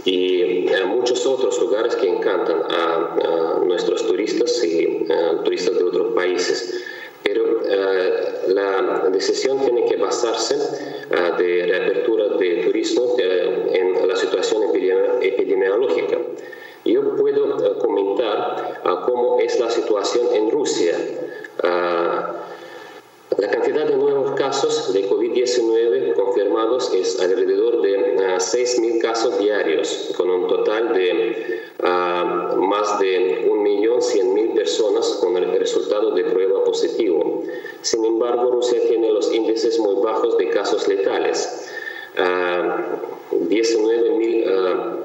y 0.05 0.67
eh, 0.67 0.85
muchos 0.85 1.25
otros 1.25 1.59
lugares 1.59 1.95
que 1.95 2.07
encantan 2.07 2.63
a, 2.69 3.59
nuestros 3.65 4.05
turistas 4.07 4.63
y 4.63 5.05
turistas 5.43 5.77
de 5.77 5.83
otros 5.83 6.13
países. 6.13 6.83
Pero 7.23 7.61
eh, 7.65 8.41
la 8.47 9.09
decisión 9.11 9.59
tiene 9.59 9.85
que 9.85 9.97
basarse 9.97 10.55
uh, 10.55 11.37
de 11.37 11.65
reapertura 11.67 12.29
de 12.37 12.63
turismo 12.65 13.15
en 13.19 14.07
la 14.07 14.15
situación 14.15 14.63
epidemiológica. 15.21 16.17
Yo 16.85 17.15
puedo 17.15 17.55
uh, 17.55 17.79
comentar 17.79 18.81
uh, 18.85 19.05
cómo 19.05 19.39
es 19.39 19.59
la 19.59 19.69
situación 19.69 20.27
en 20.33 20.49
Uh, 20.69 21.65
la 23.37 23.49
cantidad 23.49 23.85
de 23.85 23.95
nuevos 23.95 24.39
casos 24.39 24.93
de 24.93 25.09
COVID-19 25.09 26.13
confirmados 26.13 26.93
es 26.93 27.19
alrededor 27.19 27.81
de 27.81 28.15
6.000 28.17 29.01
casos 29.01 29.39
diarios, 29.39 30.13
con 30.17 30.29
un 30.29 30.47
total 30.47 30.93
de 30.93 31.63
más 31.81 32.99
de 32.99 33.47
1.100.000 33.47 34.53
personas 34.55 35.07
con 35.21 35.35
el 35.37 35.57
resultado 35.57 36.11
de 36.11 36.25
prueba 36.25 36.63
positivo. 36.63 37.41
Sin 37.81 38.05
embargo, 38.05 38.51
Rusia 38.51 38.79
tiene 38.87 39.11
los 39.11 39.33
índices 39.33 39.79
muy 39.79 39.95
bajos 40.03 40.37
de 40.37 40.49
casos 40.49 40.87
letales. 40.87 41.67
19.000 42.15 44.99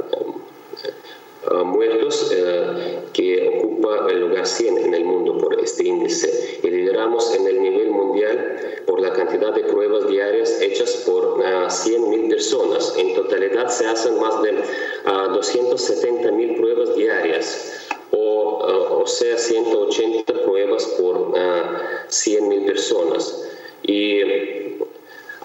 Uh, 1.51 1.63
muertos 1.63 2.33
uh, 2.33 3.04
que 3.15 3.49
ocupa 3.49 4.07
el 4.11 4.21
lugar 4.21 4.47
100 4.47 4.77
en 4.79 4.93
el 4.93 5.05
mundo 5.05 5.39
por 5.39 5.59
este 5.61 5.85
índice 5.85 6.59
y 6.63 6.69
lideramos 6.69 7.35
en 7.35 7.47
el 7.47 7.63
nivel 7.63 7.91
mundial 7.91 8.83
por 8.87 9.01
la 9.01 9.13
cantidad 9.13 9.55
de 9.55 9.63
pruebas 9.63 10.07
diarias 10.09 10.61
hechas 10.61 11.05
por 11.07 11.39
uh, 11.39 11.43
100.000 11.43 12.29
personas. 12.29 12.95
En 12.99 13.15
totalidad 13.15 13.69
se 13.69 13.87
hacen 13.87 14.21
más 14.21 14.43
de 14.43 14.51
uh, 14.51 15.33
270.000 15.33 16.57
pruebas 16.59 16.95
diarias 16.97 17.89
o, 18.11 19.01
o, 19.01 19.07
sea 19.07 19.39
180 19.39 20.33
pruebas 20.45 20.85
por 20.99 21.33
100.000 21.33 22.67
personas. 22.67 23.49
Y 23.83 24.21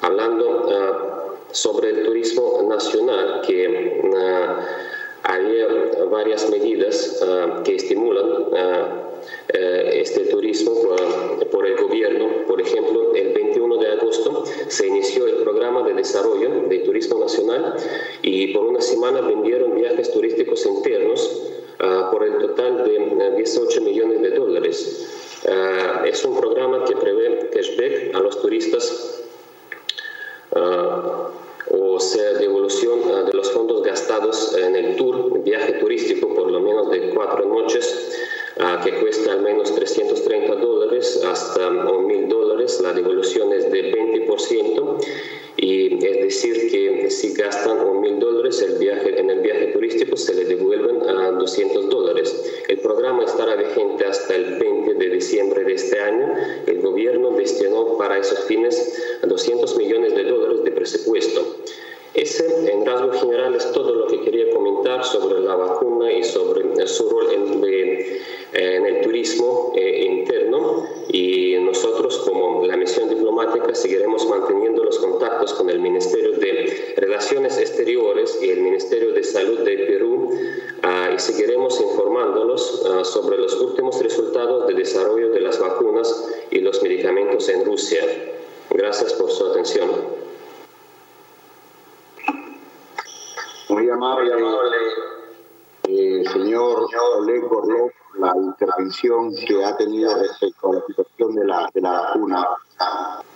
hablando 0.01 1.29
sobre 1.51 1.89
el 1.89 2.05
turismo 2.05 2.65
nacional 2.69 3.41
que 3.45 4.01
hay 5.23 5.61
varias 6.09 6.49
medidas 6.49 7.21
uh, 7.21 7.63
que 7.63 7.75
estimulan 7.75 8.25
uh, 8.25 9.09
este 9.51 10.25
turismo 10.25 10.73
por, 11.51 11.65
el 11.65 11.75
gobierno. 11.75 12.45
Por 12.47 12.61
ejemplo, 12.61 13.13
el 13.15 13.33
21 13.33 13.77
de 13.77 13.87
agosto 13.91 14.45
se 14.67 14.87
inició 14.87 15.27
el 15.27 15.35
programa 15.35 15.83
de 15.83 15.93
desarrollo 15.93 16.67
de 16.67 16.79
turismo 16.79 17.19
nacional 17.19 17.75
y 18.21 18.53
por 18.53 18.65
una 18.65 18.81
semana 18.81 19.21
vendieron 19.21 19.75
viajes 19.75 20.11
turísticos 20.11 20.65
internos 20.65 21.51
por 22.11 22.23
el 22.23 22.37
total 22.37 22.83
de 22.85 23.35
18 23.37 23.81
millones 23.81 24.21
de 24.21 24.29
dólares. 24.31 25.41
es 26.05 26.25
un 26.25 26.39
programa 26.39 26.85
que 26.85 26.95
prevé 26.95 27.49
cashback 27.51 28.15
a 28.15 28.19
los 28.19 28.41
turistas 28.41 29.25
o 31.99 31.99
sea, 31.99 32.28
gastados 34.09 34.57
en 34.57 34.75
el 34.75 34.95
tour, 34.95 35.43
viaje 35.43 35.73
turístico, 35.73 36.33
por 36.33 36.51
lo 36.51 36.59
menos 36.61 36.89
de 36.89 37.11
cuatro 37.13 37.45
noches, 37.45 38.11
ah, 38.59 38.81
que 38.83 38.99
cuesta 38.99 39.33
al 39.33 39.41
menos 39.41 39.73
330 39.75 40.55
dólares 40.55 41.21
hasta 41.23 41.69
1.000 41.69 42.27
dólares. 42.27 42.79
La 42.81 42.93
devolución 42.93 43.53
es 43.53 43.71
de 43.71 43.93
20% 43.93 44.97
y 45.57 46.03
es 46.03 46.21
decir 46.23 46.71
que 46.71 47.11
si 47.11 47.33
gastan 47.33 47.79
un 47.81 48.01
mil 48.01 48.19
dólares 48.19 48.61
el 48.61 48.79
viaje, 48.79 49.19
en 49.19 49.29
el 49.29 49.41
viaje 49.41 49.67
turístico 49.67 50.15
se 50.15 50.33
le 50.33 50.45
devuelven 50.45 51.01
a 51.07 51.31
200 51.31 51.89
dólares. 51.89 52.63
El 52.67 52.79
programa 52.79 53.25
estará 53.25 53.55
vigente 53.55 54.05
hasta 54.05 54.35
el 54.35 54.57
20 54.57 54.93
de 54.95 55.09
diciembre 55.09 55.63
de 55.65 55.73
este 55.73 55.99
año. 55.99 56.33
El 56.65 56.81
gobierno 56.81 57.31
destinó 57.31 57.97
para 57.97 58.17
esos 58.17 58.39
fines 58.45 59.19
200 59.21 59.77
millones 59.77 60.15
de 60.15 60.23
dólares 60.23 60.63
de 60.63 60.71
presupuesto. 60.71 61.57
Ese, 62.13 62.71
en 62.71 62.85
rasgos 62.85 63.19
generales, 63.21 63.71
todo 63.71 63.93
lo 63.93 64.07
que 64.07 64.21
quería 64.21 64.49
comentar 64.51 65.03
sobre 65.03 65.39
la 65.41 65.55
vacuna 65.55 66.11
y 66.11 66.23
sobre 66.23 66.87
su 66.87 67.09
rol 67.09 67.27
en, 67.31 67.63
en 68.53 68.85
el 68.85 69.01
turismo 69.01 69.73
eh, 69.75 70.05
interno. 70.05 70.87
Y 71.09 71.55
nosotros, 71.59 72.17
como 72.19 72.65
la 72.65 72.77
misión 72.77 73.09
diplomática, 73.09 73.73
seguiremos 73.75 74.27
manteniendo 74.27 74.83
los 74.83 74.97
contactos 74.99 75.53
con 75.53 75.69
el 75.69 75.79
Ministerio 75.79 76.31
de 76.33 76.93
Relaciones 76.97 77.57
Exteriores 77.57 78.39
y 78.41 78.49
el 78.49 78.61
Ministerio 78.61 79.13
de 79.13 79.23
Salud 79.23 79.59
de 79.59 79.77
Perú 79.77 80.31
ah, 80.81 81.11
y 81.15 81.19
seguiremos 81.19 81.79
informándolos 81.79 82.85
ah, 82.87 83.03
sobre 83.03 83.37
los 83.37 83.53
últimos 83.61 84.01
resultados 84.01 84.67
de 84.67 84.73
desarrollo 84.73 85.29
de 85.29 85.41
las 85.41 85.59
vacunas 85.59 86.27
y 86.49 86.59
los 86.59 86.81
medicamentos 86.81 87.47
en 87.49 87.65
Rusia. 87.65 88.03
Gracias 88.71 89.13
por 89.13 89.31
su 89.31 89.45
atención. 89.45 90.18
Muy 93.79 93.89
amable, 93.89 94.29
eh, 95.87 96.23
señor 96.33 96.89
Oleg 97.17 97.47
Gorlov, 97.47 97.91
la 98.17 98.33
intervención 98.35 99.33
que 99.33 99.63
ha 99.63 99.77
tenido 99.77 100.13
respecto 100.15 100.69
a 100.69 100.75
la 100.75 100.81
situación 100.85 101.35
de 101.35 101.45
la, 101.45 101.69
de 101.73 101.79
la 101.79 101.91
vacuna 101.91 102.45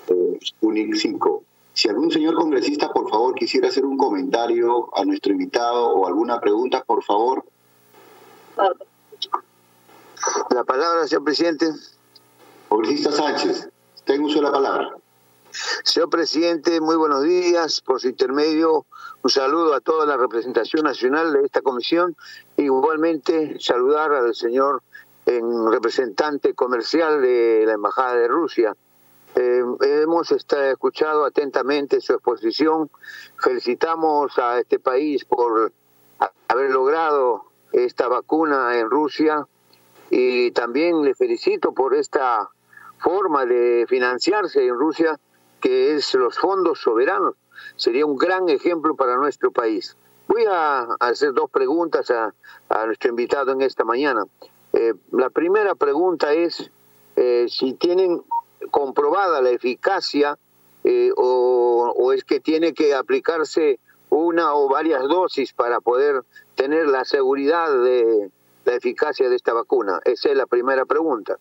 eh, 0.09 0.39
5. 0.41 1.43
Si 1.73 1.87
algún 1.87 2.11
señor 2.11 2.35
congresista, 2.35 2.91
por 2.91 3.09
favor, 3.09 3.35
quisiera 3.35 3.69
hacer 3.69 3.85
un 3.85 3.97
comentario 3.97 4.89
a 4.93 5.05
nuestro 5.05 5.31
invitado 5.31 5.91
o 5.91 6.07
alguna 6.07 6.41
pregunta, 6.41 6.83
por 6.83 7.01
favor. 7.05 7.45
La 10.49 10.63
palabra, 10.65 11.07
señor 11.07 11.23
presidente. 11.23 11.67
Congresista 12.67 13.13
Sánchez, 13.13 13.69
tengo 14.03 14.25
uso 14.25 14.39
de 14.39 14.41
la 14.41 14.51
palabra. 14.51 15.02
Señor 15.83 16.09
presidente, 16.09 16.79
muy 16.79 16.95
buenos 16.95 17.23
días. 17.23 17.81
Por 17.81 17.99
su 17.99 18.07
intermedio, 18.07 18.85
un 19.21 19.29
saludo 19.29 19.73
a 19.73 19.81
toda 19.81 20.05
la 20.05 20.15
representación 20.15 20.85
nacional 20.85 21.33
de 21.33 21.43
esta 21.43 21.61
comisión. 21.61 22.15
Igualmente, 22.55 23.57
saludar 23.59 24.13
al 24.13 24.33
señor 24.33 24.81
representante 25.25 26.53
comercial 26.53 27.21
de 27.21 27.63
la 27.65 27.73
Embajada 27.73 28.15
de 28.15 28.29
Rusia. 28.29 28.73
Eh, 29.35 29.61
hemos 29.81 30.31
escuchado 30.31 31.25
atentamente 31.25 31.99
su 31.99 32.13
exposición. 32.13 32.89
Felicitamos 33.35 34.37
a 34.39 34.61
este 34.61 34.79
país 34.79 35.25
por 35.25 35.73
haber 36.47 36.71
logrado 36.71 37.43
esta 37.73 38.07
vacuna 38.07 38.79
en 38.79 38.89
Rusia 38.89 39.45
y 40.09 40.51
también 40.51 41.03
le 41.03 41.13
felicito 41.13 41.73
por 41.73 41.93
esta 41.93 42.49
forma 42.99 43.45
de 43.45 43.85
financiarse 43.89 44.65
en 44.65 44.75
Rusia 44.75 45.19
que 45.63 45.95
es 45.95 46.13
los 46.15 46.37
fondos 46.37 46.81
soberanos. 46.81 47.35
Sería 47.77 48.05
un 48.05 48.17
gran 48.17 48.49
ejemplo 48.49 48.95
para 48.97 49.15
nuestro 49.15 49.49
país. 49.51 49.95
Voy 50.27 50.43
a 50.45 50.81
hacer 50.99 51.31
dos 51.31 51.49
preguntas 51.49 52.11
a, 52.11 52.33
nuestro 52.85 53.11
invitado 53.11 53.53
en 53.53 53.61
esta 53.61 53.85
mañana. 53.85 54.25
Eh, 54.73 54.93
la 55.11 55.29
primera 55.29 55.73
pregunta 55.75 56.33
es 56.33 56.69
eh, 57.15 57.45
si 57.47 57.73
tienen 57.75 58.21
comprobada 58.71 59.41
la 59.41 59.51
eficacia 59.51 60.37
eh, 60.83 61.11
o, 61.15 61.93
o, 61.95 62.11
es 62.11 62.25
que 62.25 62.41
tiene 62.41 62.73
que 62.73 62.93
aplicarse 62.93 63.79
una 64.09 64.55
o 64.55 64.67
varias 64.67 65.03
dosis 65.07 65.53
para 65.53 65.79
poder 65.79 66.23
tener 66.55 66.87
la 66.87 67.05
seguridad 67.05 67.71
de 67.71 68.29
la 68.65 68.73
eficacia 68.73 69.29
de 69.29 69.37
esta 69.37 69.53
vacuna. 69.53 70.01
Esa 70.03 70.29
es 70.29 70.35
la 70.35 70.45
primera 70.45 70.83
pregunta. 70.83 71.37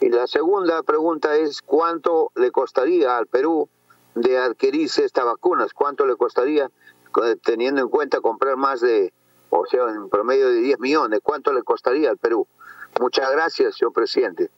Y 0.00 0.08
la 0.08 0.26
segunda 0.26 0.82
pregunta 0.82 1.36
es 1.36 1.60
cuánto 1.60 2.32
le 2.34 2.50
costaría 2.50 3.18
al 3.18 3.26
Perú 3.26 3.68
de 4.14 4.38
adquirirse 4.38 5.04
estas 5.04 5.26
vacunas, 5.26 5.74
cuánto 5.74 6.06
le 6.06 6.16
costaría 6.16 6.70
teniendo 7.42 7.82
en 7.82 7.88
cuenta 7.88 8.20
comprar 8.20 8.56
más 8.56 8.80
de, 8.80 9.12
o 9.50 9.66
sea, 9.66 9.88
en 9.90 10.08
promedio 10.08 10.48
de 10.48 10.60
10 10.60 10.80
millones, 10.80 11.20
cuánto 11.22 11.52
le 11.52 11.62
costaría 11.62 12.08
al 12.08 12.16
Perú. 12.16 12.46
Muchas 12.98 13.30
gracias, 13.30 13.76
señor 13.76 13.92
presidente. 13.92 14.50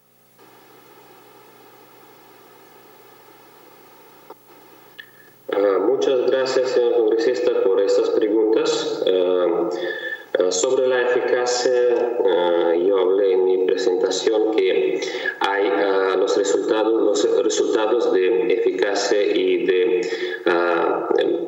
Ah, 5.53 5.79
muchas 5.81 6.31
gracias, 6.31 6.71
señor 6.71 6.95
congresista, 6.95 7.51
por 7.65 7.81
estas 7.81 8.11
preguntas. 8.11 9.05
Ah, 9.07 9.69
sobre 10.51 10.87
la 10.87 11.03
eficacia, 11.03 11.73
yo 12.87 12.99
hablé 12.99 13.33
en 13.33 13.45
mi 13.45 13.67
presentación 13.67 14.53
que 14.57 15.01
hay 15.41 15.71
los 16.17 16.37
resultados, 16.37 17.03
los 17.03 17.45
resultados 17.45 18.13
de 18.13 18.53
eficacia 18.53 19.23
y 19.23 19.67
de 19.67 20.01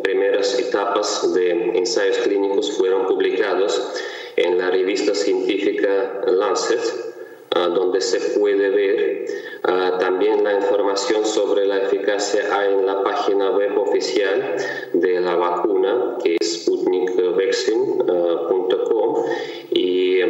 primeras 0.02 0.58
etapas 0.58 1.32
de 1.34 1.50
ensayos 1.78 2.18
clínicos 2.18 2.72
fueron 2.76 3.06
publicados 3.06 3.92
en 4.36 4.58
la 4.58 4.70
revista 4.70 5.14
científica 5.14 6.22
Lancet 6.26 7.14
donde 7.50 8.00
se 8.00 8.38
puede 8.38 8.68
ver 8.70 9.26
uh, 9.68 9.98
también 9.98 10.42
la 10.44 10.54
información 10.54 11.24
sobre 11.24 11.66
la 11.66 11.78
eficacia 11.78 12.56
hay 12.56 12.74
en 12.74 12.86
la 12.86 13.02
página 13.02 13.50
web 13.50 13.76
oficial 13.78 14.56
de 14.92 15.20
la 15.20 15.34
vacuna, 15.36 16.18
que 16.22 16.36
es 16.40 16.62
sputnikvaccine.com, 16.62 19.24
y 19.70 20.20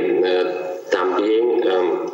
también 0.91 1.69
um, 1.69 2.07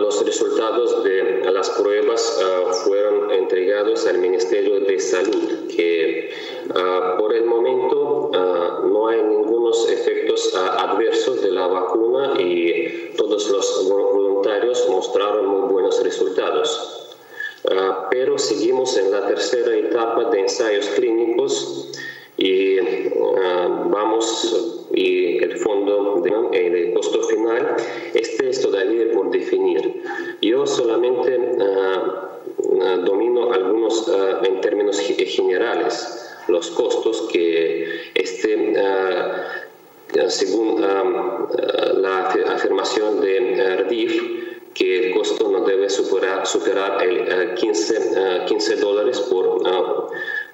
los 0.00 0.24
resultados 0.24 1.02
de 1.04 1.50
las 1.52 1.68
pruebas 1.70 2.40
fueron 2.84 3.32
entregados 3.32 4.06
al 4.06 4.18
Ministerio 4.18 4.80
de 4.80 5.00
Salud, 5.00 5.66
que 5.74 6.30
por 7.18 7.34
el 7.34 7.44
momento 7.44 7.99
no 8.32 9.08
hay 9.08 9.22
ningunos 9.22 9.88
efectos 9.90 10.54
adversos 10.54 11.42
de 11.42 11.50
la 11.50 11.66
vacuna 11.66 12.40
y 12.40 13.12
todos 13.16 13.48
los 13.50 13.88
voluntarios 13.88 14.86
mostraron 14.88 15.46
muy 15.46 15.72
buenos 15.72 16.02
resultados. 16.02 17.00
Ah, 17.68 18.08
pero 18.10 18.38
seguimos 18.38 18.96
en 18.96 19.10
la 19.10 19.26
tercera 19.26 19.76
etapa 19.76 20.30
de 20.30 20.40
ensayos 20.40 20.86
clínicos 20.96 21.90
y 22.38 22.78
ah, 22.78 23.86
vamos 23.90 24.86
y 24.94 25.36
el 25.36 25.58
fondo 25.58 26.22
de, 26.22 26.92
costo 26.94 27.22
final 27.24 27.76
este 28.14 28.48
es 28.48 28.62
todavía 28.62 29.12
por 29.12 29.30
definir 29.30 30.02
yo 30.40 30.66
solamente 30.66 31.38
ah, 31.60 32.30
domino 33.04 33.52
algunos 33.52 34.10
en 34.42 34.60
términos 34.62 34.98
generales 34.98 36.29
los 36.50 36.70
costos 36.70 37.28
que 37.32 38.10
este 38.14 38.50
según 40.28 40.80
la 40.80 42.28
afirmación 42.48 43.20
de 43.20 43.76
RDIF, 43.84 44.22
que 44.74 45.08
el 45.08 45.14
costo 45.14 45.48
no 45.50 45.64
debe 45.64 45.90
superar, 45.90 46.46
superar 46.46 47.02
el 47.02 47.54
15, 47.54 48.44
15 48.46 48.76
dólares 48.76 49.20
por, 49.20 49.62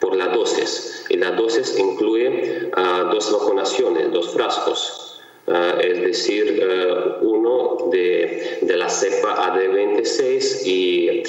por 0.00 0.16
la 0.16 0.28
dosis. 0.28 1.04
Y 1.08 1.16
la 1.16 1.32
dosis 1.32 1.78
incluye 1.78 2.70
dos 3.10 3.32
vacunaciones, 3.32 4.12
dos 4.12 4.30
frascos. 4.30 5.20
es 5.80 6.00
decir, 6.00 6.66
uno 7.20 7.88
de, 7.90 8.58
de, 8.62 8.76
la 8.76 8.88
cepa 8.88 9.54
AD26 9.54 10.66
y 10.66 11.22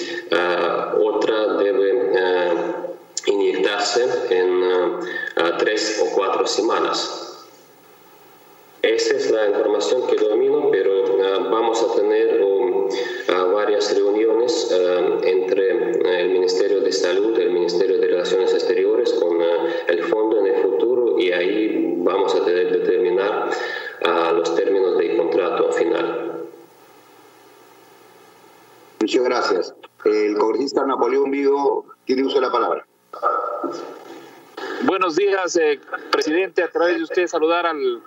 otra 1.03 1.53
debe 1.58 2.76
inyectarse 3.58 4.04
en 4.30 5.58
tres 5.58 6.02
o 6.04 6.15
cuatro 6.15 6.46
semanas. 6.46 7.24
Esa 8.82 9.15
es 9.15 9.32
la 9.32 9.50
información 9.50 10.08
que 10.08 10.15
domino, 10.15 10.70
pero 10.72 10.91
ah, 11.24 11.50
vamos 11.52 11.82
a 11.84 11.96
tener 11.96 12.41
um, 12.41 12.88
ah, 13.30 13.43
varias 13.54 13.93
reuniones 13.93 14.72
ah, 14.72 15.17
entre 15.24 15.91
el 16.22 16.30
Ministerio 16.30 16.82
de 16.82 16.91
Salud, 16.91 17.38
el 17.38 17.52
Ministerio 17.52 17.98
de 17.98 18.08
Relaciones 18.08 18.54
Exteriores 18.54 19.13
con 19.13 19.41
el 19.41 20.04
fondo 20.04 20.39
en 20.39 20.56
el 20.56 20.62
futuro 20.62 21.20
y 21.20 21.32
ahí 21.32 21.96
vamos 21.98 22.36
a 22.36 22.46
tener 22.46 22.67
que 22.67 22.78
determinar 22.78 23.50
los 24.34 24.56
términos 24.56 24.98
del 24.98 25.17
contrato 25.17 25.72
final. 25.72 26.48
Muchas 29.02 29.24
gracias. 29.24 29.76
El 30.06 30.38
congresista 30.38 30.86
Napoleón 30.86 31.32
Vigo 31.32 31.86
tiene 32.06 32.24
uso 32.24 32.36
de 32.36 32.46
la 32.46 32.52
palabra. 32.52 32.86
Buenos 34.84 35.15
días, 35.15 35.56
eh, 35.56 35.80
presidente. 36.12 36.63
A 36.63 36.70
través 36.70 36.98
de 36.98 37.04
usted 37.04 37.28
saludar 37.28 37.65
al, 37.65 38.02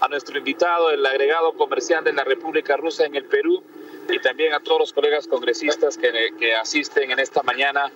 a 0.00 0.08
nuestro 0.08 0.36
invitado, 0.38 0.90
el 0.90 1.04
agregado 1.06 1.52
comercial 1.54 2.04
de 2.04 2.12
la 2.12 2.24
República 2.24 2.76
Rusa 2.76 3.04
en 3.04 3.14
el 3.14 3.24
Perú, 3.24 3.62
y 4.08 4.18
también 4.18 4.52
a 4.54 4.60
todos 4.60 4.80
los 4.80 4.92
colegas 4.92 5.26
congresistas 5.26 5.96
que, 5.96 6.30
que, 6.38 6.54
asisten 6.54 7.10
en 7.10 7.18
esta 7.18 7.42
mañana, 7.42 7.90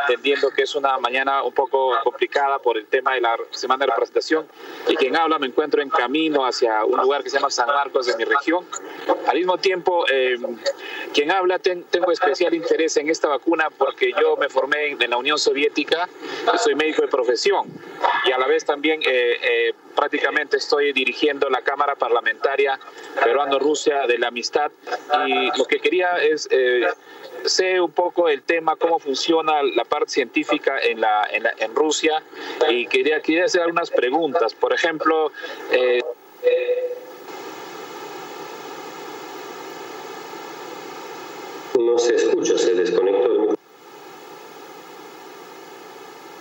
entendiendo 0.00 0.50
que 0.50 0.62
es 0.62 0.74
una 0.74 0.98
mañana 0.98 1.42
un 1.42 1.52
poco 1.52 1.92
complicada 2.02 2.58
por 2.58 2.76
el 2.76 2.86
tema 2.86 3.14
de 3.14 3.20
la 3.20 3.36
semana 3.50 3.84
de 3.84 3.90
representación. 3.90 4.46
Y 4.88 4.96
quien 4.96 5.16
habla, 5.16 5.38
me 5.38 5.46
encuentro 5.46 5.82
en 5.82 5.90
camino 5.90 6.44
hacia 6.46 6.84
un 6.84 7.00
lugar 7.00 7.22
que 7.22 7.30
se 7.30 7.36
llama 7.36 7.50
San 7.50 7.66
Marcos 7.66 8.06
de 8.06 8.16
mi 8.16 8.24
región. 8.24 8.64
Al 9.26 9.36
mismo 9.36 9.58
tiempo, 9.58 10.04
eh, 10.10 10.36
quien 11.12 11.30
habla, 11.30 11.58
tengo 11.58 12.12
especial 12.12 12.54
interés 12.54 12.96
en 12.96 13.08
esta 13.08 13.28
vacuna 13.28 13.68
porque 13.76 14.12
yo 14.20 14.36
me 14.36 14.48
formé 14.48 14.88
en, 14.88 15.10
la 15.10 15.16
Unión 15.16 15.38
Soviética, 15.38 16.08
soy 16.58 16.74
médico 16.74 17.02
de 17.02 17.08
profesión 17.08 17.68
y 18.24 18.32
a 18.32 18.38
la 18.38 18.46
vez 18.46 18.64
también 18.64 19.00
eh, 19.02 19.36
eh, 19.42 19.74
prácticamente 19.94 20.56
estoy 20.56 20.92
dirigiendo 20.92 21.48
la 21.50 21.62
Cámara 21.62 21.94
Parlamentaria 21.94 22.78
Peruano-Rusia 23.22 24.06
de 24.06 24.18
la 24.18 24.28
Amistad 24.28 24.72
y 25.26 25.50
lo 25.56 25.64
que 25.64 25.78
quería 25.78 26.16
es 26.16 26.48
eh, 26.50 26.86
sé 27.44 27.80
un 27.80 27.92
poco 27.92 28.28
el 28.28 28.42
tema, 28.42 28.76
cómo 28.76 28.98
funciona 28.98 29.62
la 29.62 29.84
parte 29.84 30.10
científica 30.10 30.78
en, 30.80 31.00
la, 31.00 31.28
en, 31.30 31.74
Rusia 31.74 32.22
y 32.68 32.86
quería, 32.86 33.20
quería 33.20 33.44
hacer 33.44 33.62
algunas 33.62 33.90
preguntas. 33.90 34.54
Por 34.54 34.72
ejemplo, 34.72 35.30
eh, 35.70 36.00
no 41.78 41.98
se 41.98 42.14
escucha, 42.14 42.56
se 42.56 42.74
desconectó 42.74 43.26
el 43.26 43.38
micrófono. 43.38 43.58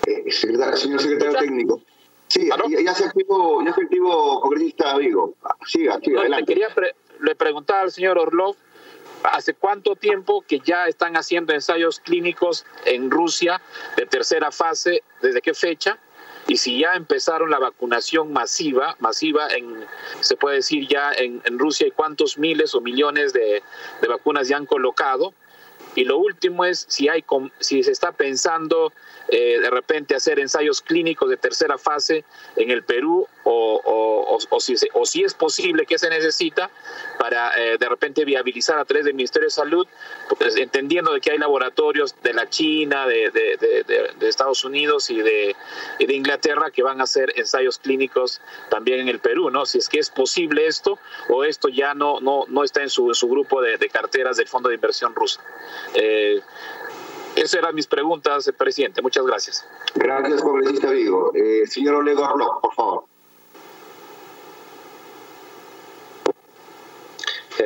Eh, 0.08 0.32
señor 0.32 1.02
secretario 1.02 1.40
técnico. 1.40 1.82
Sí, 2.28 2.50
ya, 2.84 2.94
se 2.96 3.06
activó, 3.06 3.64
ya 3.64 3.74
se 3.74 3.82
activó 3.84 4.42
congresista 4.42 4.98
Vigo. 4.98 5.36
Siga, 5.68 6.00
siga, 6.00 6.22
adelante. 6.22 6.56
Le 6.56 6.56
quería 6.56 6.94
le 7.20 7.36
preguntar 7.36 7.84
al 7.84 7.92
señor 7.92 8.18
Orlov 8.18 8.56
¿Hace 9.24 9.54
cuánto 9.54 9.96
tiempo 9.96 10.44
que 10.48 10.60
ya 10.60 10.88
están 10.88 11.16
haciendo 11.16 11.54
ensayos 11.54 12.00
clínicos 12.00 12.66
en 12.86 13.10
Rusia 13.10 13.62
de 13.96 14.06
tercera 14.06 14.52
fase? 14.52 15.04
¿Desde 15.22 15.42
qué 15.42 15.54
fecha? 15.54 15.98
Y 16.48 16.58
si 16.58 16.80
ya 16.80 16.96
empezaron 16.96 17.50
la 17.50 17.60
vacunación 17.60 18.34
masiva, 18.34 18.98
masiva 19.00 19.48
en, 19.48 19.86
se 20.20 20.36
puede 20.36 20.58
decir 20.58 20.88
ya 20.88 21.12
en, 21.14 21.42
Rusia, 21.58 21.88
¿y 21.88 21.92
cuántos 21.92 22.38
miles 22.38 22.76
o 22.76 22.82
millones 22.82 23.32
de, 23.32 23.64
de 24.02 24.08
vacunas 24.08 24.50
ya 24.50 24.58
han 24.58 24.66
colocado? 24.66 25.34
Y 25.96 26.06
lo 26.06 26.18
último 26.18 26.66
es 26.66 26.86
si, 26.90 27.08
hay, 27.08 27.24
si 27.60 27.84
se 27.84 27.92
está 27.92 28.12
pensando 28.12 28.92
eh, 29.30 29.60
de 29.60 29.70
repente 29.70 30.16
hacer 30.16 30.40
ensayos 30.40 30.82
clínicos 30.82 31.30
de 31.30 31.38
tercera 31.38 31.78
fase 31.78 32.26
en 32.56 32.72
el 32.72 32.84
Perú 32.84 33.28
o, 33.44 34.40
o, 34.50 34.60
si, 34.60 34.76
o 34.94 35.06
si, 35.06 35.24
es 35.24 35.34
posible 35.34 35.86
que 35.86 35.98
se 35.98 36.10
necesita 36.10 36.70
para 37.20 37.52
eh, 37.58 37.78
de 37.78 37.90
repente 37.90 38.26
viabilizar 38.26 38.80
a 38.80 38.86
través 38.86 39.06
del 39.06 39.14
Ministerio 39.14 39.48
de 39.48 39.52
Salud, 39.52 39.88
pues, 40.38 40.56
entendiendo 40.58 41.14
de 41.14 41.22
que 41.22 41.32
hay 41.32 41.38
laboratorios 41.38 42.16
de 42.22 42.34
la 42.34 42.50
China, 42.50 43.08
de, 43.08 43.32
de, 43.32 44.28
Estados 44.28 44.64
Unidos 44.66 45.10
y 45.10 45.22
de, 45.22 45.56
Inglaterra 46.00 46.70
que 46.72 46.84
van 46.84 47.02
a 47.02 47.04
hacer 47.04 47.34
ensayos 47.36 47.80
clínicos 47.80 48.40
también 48.70 49.00
en 49.00 49.10
el 49.10 49.20
Perú, 49.20 49.50
¿no? 49.50 49.66
Si 49.66 49.80
es 49.80 49.90
que 49.90 50.00
es 50.00 50.10
posible 50.10 50.68
esto 50.68 51.00
o 51.28 51.44
esto 51.44 51.70
ya 51.70 51.94
no, 51.94 52.20
no, 52.20 52.46
no 52.48 52.64
está 52.64 52.82
en 52.82 52.90
su, 52.90 53.14
su 53.14 53.28
grupo 53.28 53.62
de, 53.62 53.78
carteras 53.90 54.38
del 54.38 54.48
Fondo 54.48 54.70
de 54.70 54.76
Inversión 54.76 55.16
rusa. 55.16 55.42
Eh, 55.96 56.42
esas 57.44 57.60
eran 57.60 57.76
mis 57.76 57.88
preguntas, 57.88 58.52
presidente. 58.58 59.02
Muchas 59.02 59.26
gracias. 59.26 59.66
Gracias, 59.96 60.42
congresista 60.42 60.90
Vigo. 60.90 61.32
Eh, 61.34 61.68
señor 61.68 61.96
Olego 61.96 62.26
Arlo, 62.26 62.60
por 62.62 62.74
favor. 62.74 63.04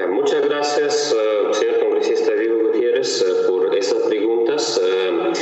muchas 0.09 0.45
gracias, 0.47 1.13
uh, 1.13 1.53
señor 1.53 1.79
congresista 1.79 2.31
Vigo 2.33 2.67
Gutiérrez, 2.67 3.21
uh, 3.21 3.47
por 3.47 3.75
esas 3.75 4.03
preguntas. 4.03 4.79
Uh, 4.83 5.33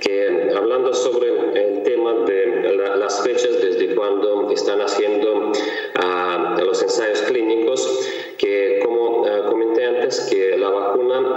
que 0.00 0.52
hablando 0.54 0.92
sobre 0.92 1.28
el 1.28 1.82
tema 1.82 2.12
de 2.26 2.74
las 2.96 3.22
fechas 3.22 3.60
desde 3.62 3.94
cuando 3.94 4.50
están 4.50 4.80
haciendo 4.82 5.52
los 6.58 6.82
ensayos 6.82 7.22
clínicos, 7.22 8.06
antes, 10.14 10.30
que 10.30 10.56
la 10.56 10.70
vacuna 10.70 11.36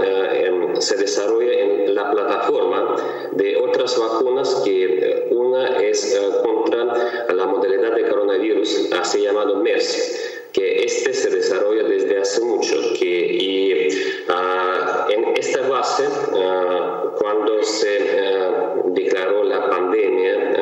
se 0.79 0.97
desarrolla 0.97 1.53
en 1.53 1.95
la 1.95 2.11
plataforma 2.11 2.95
de 3.31 3.57
otras 3.57 3.97
vacunas 3.99 4.61
que 4.63 4.83
eh, 4.85 5.27
una 5.31 5.79
es 5.79 6.13
eh, 6.13 6.19
contra 6.43 6.85
la 7.33 7.45
modalidad 7.45 7.95
de 7.95 8.07
coronavirus, 8.07 8.91
así 8.93 9.21
llamado 9.21 9.57
MERS 9.57 10.33
que 10.53 10.83
este 10.83 11.13
se 11.13 11.29
desarrolla 11.29 11.83
desde 11.83 12.19
hace 12.19 12.41
mucho 12.41 12.75
que, 12.99 13.05
y 13.05 13.89
ah, 14.29 15.07
en 15.09 15.37
esta 15.37 15.67
base, 15.67 16.05
ah, 16.33 17.13
cuando 17.19 17.61
se 17.63 18.19
ah, 18.19 18.75
declaró 18.85 19.43
la 19.43 19.69
pandemia 19.69 20.55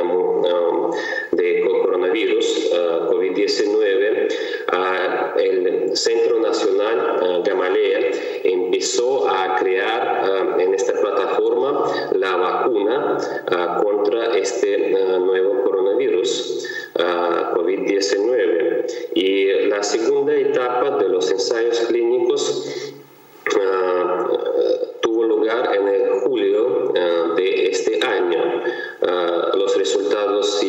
de 1.31 1.61
coronavirus, 1.61 2.71
COVID-19, 3.09 4.27
el 5.37 5.95
Centro 5.95 6.39
Nacional 6.39 7.43
Gamaleya 7.43 7.99
empezó 8.43 9.27
a 9.29 9.55
crear 9.55 10.55
en 10.59 10.73
esta 10.73 10.93
plataforma 10.93 11.85
la 12.13 12.35
vacuna 12.35 13.17
contra 13.81 14.37
este 14.37 14.89
nuevo 15.19 15.63
coronavirus, 15.63 16.67
COVID-19. 17.53 18.85
Y 19.15 19.67
la 19.67 19.83
segunda 19.83 20.35
etapa 20.35 20.97
de 20.97 21.09
los 21.09 21.31
ensayos 21.31 21.79
clínicos 21.81 22.93
tuvo 25.01 25.23
lugar 25.25 25.75
en 25.75 25.87
el 25.87 26.09
julio 26.21 26.93
de 27.35 27.67
este 27.69 27.99
año. 28.05 28.63
los 29.55 29.77
resultados 29.77 30.59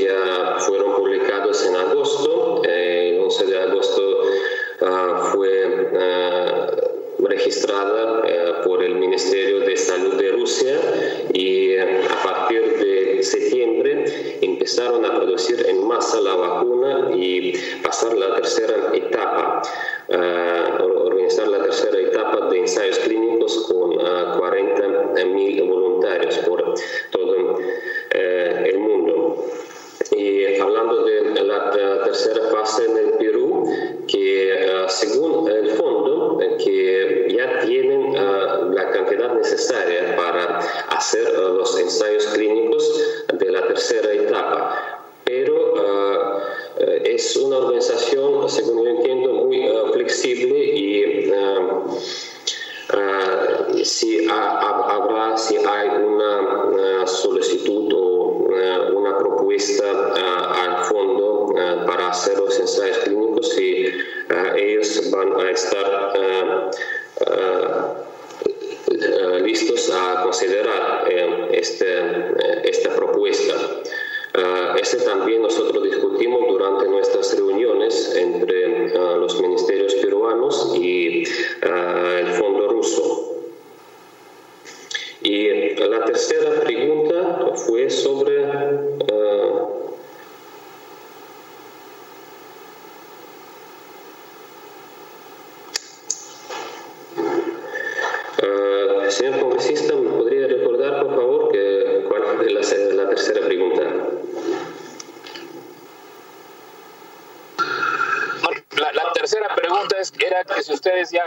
ya 111.10 111.24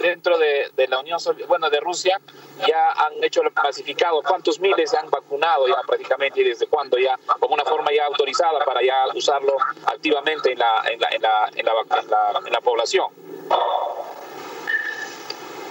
dentro 0.00 0.38
de, 0.38 0.70
la 0.88 1.00
Unión 1.00 1.18
bueno, 1.46 1.68
de 1.70 1.80
Rusia, 1.80 2.18
ya 2.66 2.92
han 2.92 3.22
hecho 3.22 3.42
el 3.42 3.52
clasificado, 3.52 4.22
cuántos 4.22 4.58
miles 4.58 4.90
se 4.90 4.96
han 4.96 5.10
vacunado 5.10 5.68
ya 5.68 5.80
prácticamente 5.86 6.40
y 6.40 6.44
desde 6.44 6.66
cuándo 6.66 6.98
ya, 6.98 7.18
como 7.38 7.54
una 7.54 7.64
forma 7.64 7.92
ya 7.92 8.06
autorizada 8.06 8.64
para 8.64 8.82
ya 8.82 9.06
usarlo 9.14 9.56
activamente 9.86 10.52
en 10.52 10.58
la, 10.58 10.82
en 10.90 11.00
la, 11.00 11.08
en 11.10 11.22
la, 11.22 11.48
en 11.56 11.66
la, 11.66 12.42
en 12.46 12.52
la 12.52 12.60
población. 12.60 13.06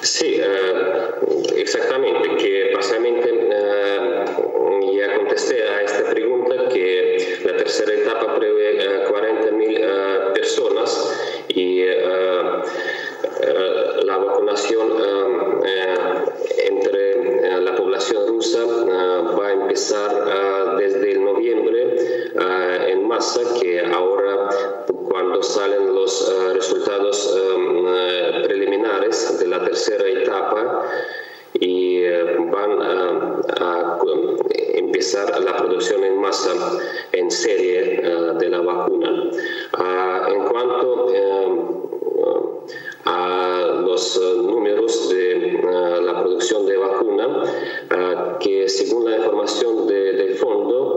Sí, 0.01 0.39
eh, 0.41 1.09
exactamente, 1.57 2.35
que 2.37 2.73
básicamente 2.73 3.29
eh, 3.31 4.25
ya 4.95 5.15
contesté 5.15 5.61
a 5.61 5.81
esta 5.83 6.09
pregunta 6.09 6.69
que 6.69 7.39
la 7.45 7.57
tercera 7.57 7.93
etapa 7.93 8.35
prevé 8.35 9.05
40.000 9.07 9.77
eh, 9.77 10.31
personas 10.33 11.45
y 11.49 11.85
la 14.03 14.17
vacunación 14.17 14.91
entre 16.57 17.61
la 17.61 17.75
población 17.75 18.27
rusa 18.27 18.65
va 18.65 19.47
a 19.47 19.51
empezar 19.51 20.77
desde 20.77 21.11
el 21.11 21.23
noviembre 21.23 22.31
en 22.87 23.07
masa, 23.07 23.41
que 23.59 23.81
ahora 23.81 24.49
cuando 25.09 25.43
salen 25.43 25.93
los 25.93 26.53
resultados 26.53 27.37
preliminares 28.43 29.39
de 29.39 29.47
la 29.47 29.63
tercera 29.63 30.07
etapa 30.07 30.85
y 31.61 31.97
eh, 32.03 32.37
van 32.51 32.81
a, 32.81 33.99
empezar 34.73 35.39
la 35.41 35.55
producción 35.57 36.03
en 36.03 36.19
masa 36.19 36.51
en 37.11 37.29
serie 37.29 38.01
eh, 38.03 38.33
de 38.39 38.49
la 38.49 38.61
vacuna. 38.61 39.29
Ah, 39.73 40.27
en 40.27 40.43
cuanto 40.45 41.13
eh, 41.13 41.47
a 43.05 43.81
los 43.85 44.21
números 44.37 45.09
de 45.09 45.59
la 46.01 46.21
producción 46.21 46.65
de 46.65 46.77
vacuna, 46.77 47.43
que 48.39 48.67
según 48.67 49.05
la 49.05 49.17
información 49.17 49.87
de, 49.87 50.13
del 50.13 50.35
fondo, 50.35 50.95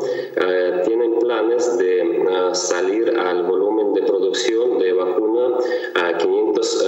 tienen 0.84 1.18
planes 1.18 1.78
de 1.78 2.26
salir 2.52 3.16
al 3.18 3.42
volumen 3.44 3.94
de 3.94 4.02
producción 4.02 4.78
de 4.78 4.92
vacuna 4.92 5.58
a 5.94 6.18
500 6.18 6.86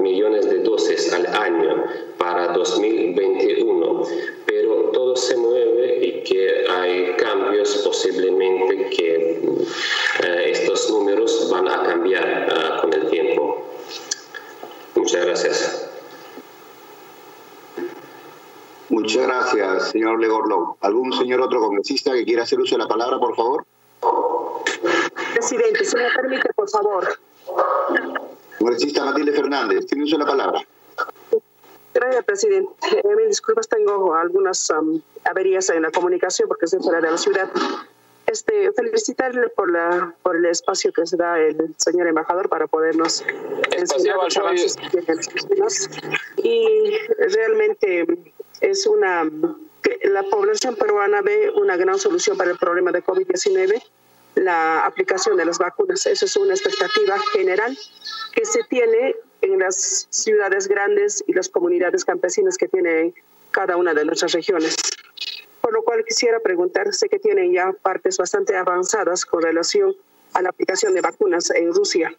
millones 0.00 0.48
de 0.50 0.58
dosis 0.60 1.12
al 1.12 1.26
año 1.26 1.84
para 2.18 2.48
2021, 2.48 4.02
pero 4.46 4.90
todo 4.92 5.16
se 5.16 5.36
mueve 5.36 6.04
y 6.04 6.22
que 6.22 6.64
hay 6.68 7.14
cambios 7.16 7.76
posiblemente 7.84 8.90
que 8.90 9.40
eh, 10.24 10.50
estos 10.50 10.90
números 10.90 11.48
van 11.50 11.68
a 11.68 11.82
cambiar 11.82 12.48
uh, 12.50 12.80
con 12.80 12.92
el 12.92 13.08
tiempo. 13.08 13.64
Muchas 14.94 15.24
gracias. 15.24 15.90
Muchas 18.88 19.26
gracias, 19.26 19.94
¿Algún 20.80 21.12
señor 21.12 21.40
otro 21.40 21.60
congresista 21.60 22.12
que 22.12 22.24
quiera 22.24 22.42
hacer 22.42 22.60
uso 22.60 22.76
de 22.76 22.82
la 22.82 22.88
palabra, 22.88 23.18
por 23.18 23.34
favor? 23.34 23.64
Presidente, 25.34 25.84
si 25.84 25.96
me 25.96 26.10
permite, 26.14 26.52
por 26.54 26.68
favor. 26.68 27.18
Congresista 28.58 29.04
Matilde 29.04 29.32
Fernández, 29.32 29.86
tiene 29.86 30.04
uso 30.04 30.16
de 30.16 30.24
la 30.24 30.30
palabra. 30.30 30.60
Gracias, 31.94 32.24
presidente. 32.24 32.72
Eh, 32.92 33.16
mis 33.16 33.28
disculpas, 33.28 33.68
tengo 33.68 34.14
algunas 34.14 34.70
averías 35.24 35.70
en 35.70 35.82
la 35.82 35.90
comunicación 35.90 36.48
porque 36.48 36.66
estoy 36.66 36.80
fuera 36.80 37.00
de 37.00 37.10
la 37.10 37.18
ciudad. 37.18 37.50
Este, 38.26 38.72
felicitarle 38.72 39.48
por, 39.50 39.70
la, 39.70 40.14
por 40.22 40.36
el 40.36 40.46
espacio 40.46 40.92
que 40.92 41.06
se 41.06 41.16
da 41.16 41.38
el 41.38 41.74
señor 41.76 42.08
embajador 42.08 42.48
para 42.48 42.66
podernos 42.66 43.24
enseñar 43.70 44.16
los 44.16 44.36
avances 44.36 44.76
que 44.76 46.42
Y 46.42 46.98
realmente 47.18 48.06
es 48.60 48.86
una... 48.86 49.30
La 50.16 50.22
población 50.22 50.76
peruana 50.76 51.20
ve 51.20 51.50
una 51.56 51.76
gran 51.76 51.98
solución 51.98 52.38
para 52.38 52.50
el 52.50 52.56
problema 52.56 52.90
de 52.90 53.04
COVID-19 53.04 53.82
la 54.36 54.86
aplicación 54.86 55.36
de 55.36 55.44
las 55.44 55.58
vacunas. 55.58 56.06
Esa 56.06 56.24
es 56.24 56.34
una 56.38 56.54
expectativa 56.54 57.18
general 57.34 57.76
que 58.32 58.46
se 58.46 58.64
tiene 58.64 59.14
en 59.42 59.58
las 59.58 60.06
ciudades 60.08 60.68
grandes 60.68 61.22
y 61.26 61.34
las 61.34 61.50
comunidades 61.50 62.06
campesinas 62.06 62.56
que 62.56 62.66
tienen 62.66 63.12
cada 63.50 63.76
una 63.76 63.92
de 63.92 64.06
nuestras 64.06 64.32
regiones. 64.32 64.76
Por 65.60 65.74
lo 65.74 65.82
cual 65.82 66.02
quisiera 66.02 66.40
preguntar, 66.40 66.94
sé 66.94 67.10
que 67.10 67.18
tienen 67.18 67.52
ya 67.52 67.74
partes 67.82 68.16
bastante 68.16 68.56
avanzadas 68.56 69.26
con 69.26 69.42
relación 69.42 69.94
a 70.32 70.40
la 70.40 70.48
aplicación 70.48 70.94
de 70.94 71.02
vacunas 71.02 71.50
en 71.50 71.74
Rusia. 71.74 72.16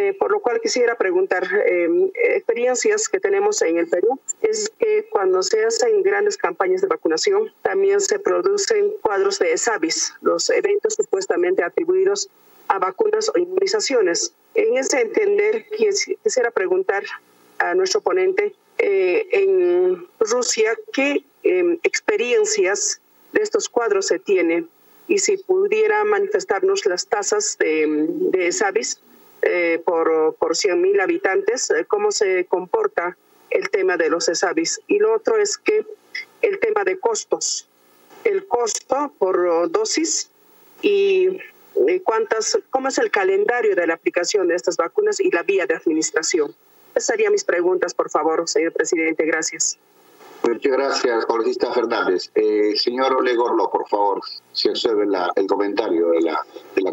Eh, 0.00 0.14
por 0.14 0.30
lo 0.32 0.40
cual 0.40 0.62
quisiera 0.62 0.94
preguntar, 0.96 1.44
em, 1.66 2.10
experiencias 2.14 3.06
que 3.06 3.20
tenemos 3.20 3.60
en 3.60 3.76
el 3.76 3.86
Perú 3.86 4.18
es 4.40 4.70
que 4.78 5.06
cuando 5.10 5.42
se 5.42 5.62
hacen 5.62 6.02
grandes 6.02 6.38
campañas 6.38 6.80
de 6.80 6.86
vacunación, 6.86 7.52
también 7.60 8.00
se 8.00 8.18
producen 8.18 8.92
cuadros 9.02 9.38
de 9.38 9.52
ESAVIS, 9.52 10.14
los 10.22 10.48
eventos 10.48 10.94
supuestamente 10.94 11.62
atribuidos 11.62 12.30
a 12.68 12.78
vacunas 12.78 13.30
o 13.34 13.38
inmunizaciones. 13.38 14.32
En 14.54 14.78
ese 14.78 15.02
entender, 15.02 15.66
quisiera 16.22 16.50
preguntar 16.50 17.04
a 17.58 17.74
nuestro 17.74 18.00
ponente 18.00 18.54
eh, 18.78 19.28
en 19.32 20.06
Rusia 20.18 20.78
qué 20.94 21.22
em, 21.42 21.78
experiencias 21.82 23.02
de 23.34 23.42
estos 23.42 23.68
cuadros 23.68 24.06
se 24.06 24.18
tiene 24.18 24.64
y 25.08 25.18
si 25.18 25.36
pudiera 25.36 26.04
manifestarnos 26.04 26.86
las 26.86 27.06
tasas 27.06 27.58
de, 27.58 28.06
de 28.32 28.50
SAVIS 28.50 28.98
eh, 29.42 29.80
por, 29.84 30.34
por 30.36 30.52
100.000 30.52 31.02
habitantes, 31.02 31.70
eh, 31.70 31.84
cómo 31.86 32.12
se 32.12 32.44
comporta 32.46 33.16
el 33.50 33.70
tema 33.70 33.96
de 33.96 34.10
los 34.10 34.26
SAVIS. 34.26 34.80
Y 34.86 34.98
lo 34.98 35.14
otro 35.14 35.36
es 35.36 35.58
que 35.58 35.84
el 36.42 36.58
tema 36.60 36.84
de 36.84 36.98
costos, 36.98 37.66
el 38.24 38.46
costo 38.46 39.12
por 39.18 39.70
dosis 39.70 40.30
y 40.82 41.38
cuántas, 42.04 42.58
cómo 42.70 42.88
es 42.88 42.98
el 42.98 43.10
calendario 43.10 43.74
de 43.74 43.86
la 43.86 43.94
aplicación 43.94 44.48
de 44.48 44.54
estas 44.54 44.76
vacunas 44.76 45.20
y 45.20 45.30
la 45.30 45.42
vía 45.42 45.66
de 45.66 45.74
administración. 45.74 46.54
Esas 46.94 47.06
serían 47.06 47.32
mis 47.32 47.44
preguntas, 47.44 47.94
por 47.94 48.10
favor, 48.10 48.48
señor 48.48 48.72
presidente. 48.72 49.24
Gracias. 49.24 49.78
Muchas 50.42 50.72
gracias, 50.72 51.26
congresista 51.26 51.72
Fernández. 51.72 52.30
Eh, 52.34 52.72
señor 52.76 53.14
Olegorlo, 53.14 53.70
por 53.70 53.86
favor, 53.88 54.20
si 54.52 54.68
observe 54.68 55.06
el 55.36 55.46
comentario 55.46 56.10
de 56.10 56.22
la, 56.22 56.44
de 56.74 56.82
la 56.82 56.90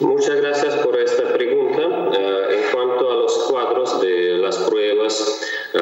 Muchas 0.00 0.36
gracias 0.36 0.74
por 0.76 0.98
esta 0.98 1.32
pregunta. 1.32 1.82
Eh, 2.18 2.46
en 2.50 2.72
cuanto 2.72 3.10
a 3.10 3.14
los 3.14 3.32
cuadros 3.48 4.00
de 4.00 4.38
las 4.38 4.58
pruebas, 4.58 5.40
uh, 5.74 5.78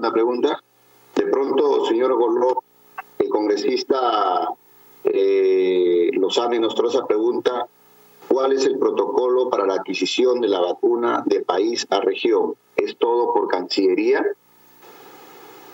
una 0.00 0.12
pregunta? 0.12 0.62
De 1.14 1.26
pronto, 1.26 1.84
señor 1.86 2.14
Gorlov, 2.14 2.62
el 3.18 3.28
congresista 3.28 4.48
eh, 5.04 6.10
Lozano 6.14 6.58
nos 6.58 6.74
trae 6.74 6.88
esa 6.88 7.06
pregunta. 7.06 7.66
¿Cuál 8.28 8.52
es 8.52 8.64
el 8.64 8.78
protocolo 8.78 9.50
para 9.50 9.66
la 9.66 9.74
adquisición 9.74 10.40
de 10.40 10.48
la 10.48 10.60
vacuna 10.60 11.22
de 11.26 11.40
país 11.40 11.86
a 11.90 12.00
región? 12.00 12.54
¿Es 12.76 12.96
todo 12.96 13.34
por 13.34 13.48
Cancillería? 13.48 14.24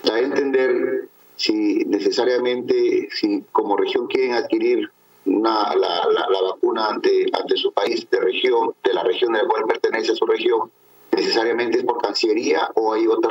Da 0.03 0.19
entender 0.19 1.07
si 1.35 1.85
necesariamente, 1.85 3.09
si 3.11 3.43
como 3.51 3.77
región 3.77 4.07
quieren 4.07 4.33
adquirir 4.33 4.89
una, 5.25 5.75
la, 5.75 6.07
la, 6.09 6.41
vacuna 6.41 6.87
ante, 6.87 7.27
ante 7.31 7.57
su 7.57 7.71
país 7.71 8.09
de 8.09 8.19
región, 8.19 8.73
de 8.83 8.93
la 8.93 9.03
región 9.03 9.35
a 9.35 9.43
la 9.43 9.47
cual 9.47 9.65
pertenece 9.65 10.13
a 10.13 10.15
su 10.15 10.25
región, 10.25 10.71
necesariamente 11.11 11.79
es 11.79 11.83
por 11.83 12.01
Cancillería 12.01 12.71
o 12.75 12.93
hay 12.93 13.07
otra 13.07 13.26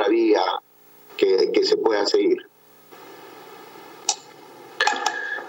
se 2.05 2.05
pueda 2.05 2.05
seguir? 2.05 2.47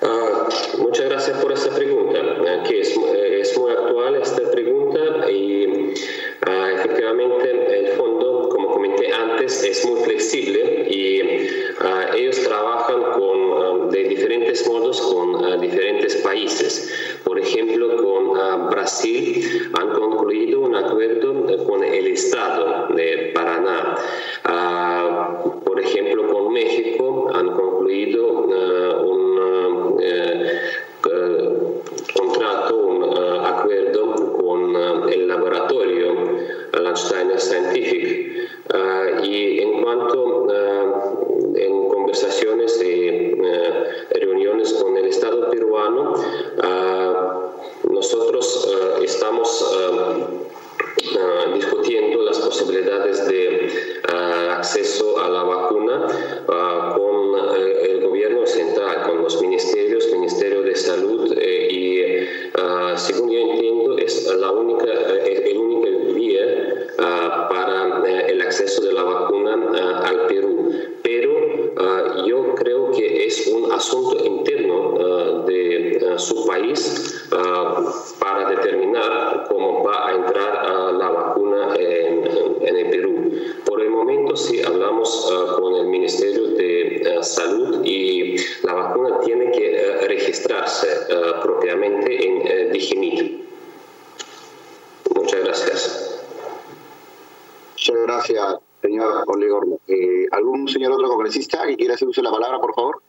Uh, 0.01 0.79
muchas 0.81 1.07
gracias 1.07 1.43
por 1.43 1.51
esta 1.51 1.75
pregunta, 1.75 2.21
que 2.69 2.81
es, 2.81 2.97
es, 2.97 3.59
muy 3.59 3.73
actual 3.73 4.15
esta 4.15 4.49
pregunta 4.49 5.29
y 5.29 5.67
uh, 5.67 6.67
efectivamente 6.77 7.81
el 7.81 7.89
fondo, 7.97 8.49
como 8.49 8.75
comenté 8.75 9.13
antes, 9.13 9.65
es 9.65 9.85
muy 9.85 10.01
flexible 10.03 10.87
y 10.89 11.23
uh, 11.23 12.15
ellos 12.15 12.41
trabajan 12.45 13.03
con, 13.13 13.91
de 13.91 14.05
diferentes 14.05 14.69
modos 14.69 15.01
con 15.01 15.61
diferentes 15.61 16.15
países. 16.17 16.93
Por 17.25 17.41
ejemplo, 17.41 17.97
con 17.97 18.71
Brasil 18.71 19.71
han 19.75 19.89
concluido 19.95 20.61
un 20.61 20.77
acuerdo 20.77 21.65
con 21.67 21.83
el 21.83 22.07
Estado 22.07 22.87
de 22.95 23.33
Paraná. 23.35 23.97
por 25.65 25.81
ejemplo, 25.81 26.29
con 26.33 26.53
México 26.53 27.31
han 27.35 27.49
concluido 27.53 28.29
un 28.29 29.29
eh, 31.11 31.93
contrato, 32.15 32.77
un 32.77 33.03
uh, 33.03 33.47
acuerdo 33.47 34.37
con 34.39 34.77
uh, 34.77 35.09
el 35.09 35.27
laboratorio 35.29 36.15
Landsteiner 36.73 37.41
Scientific 37.41 38.29
y 39.23 39.61
en 39.61 39.83
cuanto 39.83 40.47
en 41.55 41.89
conversaciones 41.89 42.83
y 42.83 43.35
reuniones 44.21 44.73
con 44.75 44.97
el 44.97 45.07
Estado 45.07 45.51
peruano, 45.51 46.15
nosotros 47.91 48.69
estamos 49.03 49.49
discutiendo 51.55 52.23
las 52.23 52.39
posibilidades 52.39 53.27
de 53.27 53.71
acceso 54.05 55.19
a 55.19 55.29
la 55.29 55.43
vacuna 55.43 56.07
con 56.95 57.35
el 57.57 58.01
gobierno 58.07 58.47
central, 58.47 59.03
con 59.07 59.23
los 59.23 59.41
ministerios, 59.41 59.89
Ministerio 60.13 60.63
de 60.63 60.77
Salud 60.77 61.33
eh, 61.39 61.69
y 61.71 62.99
según 62.99 63.31
yo 63.31 63.39
entiendo 63.39 63.97
es 63.99 64.27
la 64.35 64.51
única, 64.51 64.93
el 64.93 65.57
única 65.57 65.89
vía 66.13 66.87
para 66.97 68.03
eh, 68.07 68.27
el 68.29 68.43
acceso 68.43 68.83
de 68.83 68.93
la 68.93 69.05
vacuna 69.05 70.03
al 70.05 70.27
Perú. 70.27 70.71
Pero 71.03 71.33
yo 72.27 72.55
creo 72.57 72.91
que 72.91 73.27
es 73.27 73.47
un 73.47 73.73
asunto 73.73 74.25
interno 74.25 75.45
de 75.47 76.15
su 76.17 76.47
país 76.47 77.27
para 78.19 78.51
determinar 78.51 79.47
cómo 79.49 79.85
va 79.85 80.09
a 80.09 80.15
entrar 80.15 80.93
la 80.95 81.11
vacuna 81.11 81.75
en, 81.77 82.27
en, 82.67 82.77
el 82.77 82.91
Perú. 82.91 83.31
Por 83.65 83.81
el 83.81 83.91
momento 83.91 84.37
sí 84.37 84.61
hablamos 84.63 85.33
con 85.57 85.75
el 85.77 85.87
Ministerio 85.87 86.49
de 86.49 87.19
Salud 87.23 87.85
y 87.85 88.37
la 88.63 88.75
vacuna 88.75 89.21
tiene 89.21 89.51
que 89.51 89.99
registrarse 90.07 90.89
propiamente 91.43 92.27
en 92.27 92.73
Digimit. 92.73 93.45
Muchas 95.15 95.41
gracias. 95.45 96.25
Muchas 97.73 97.97
gracias, 98.03 98.57
señor 98.83 99.25
Oligor. 99.27 99.67
Eh, 99.87 100.27
¿Algún 100.33 100.69
señor 100.69 100.93
otro 100.93 101.09
congresista 101.09 101.67
que 101.67 101.77
quiera 101.77 101.95
hacer 101.95 102.09
uso 102.09 102.21
de 102.21 102.27
la 102.27 102.33
palabra, 102.33 102.59
por 102.61 102.75
favor? 102.75 103.03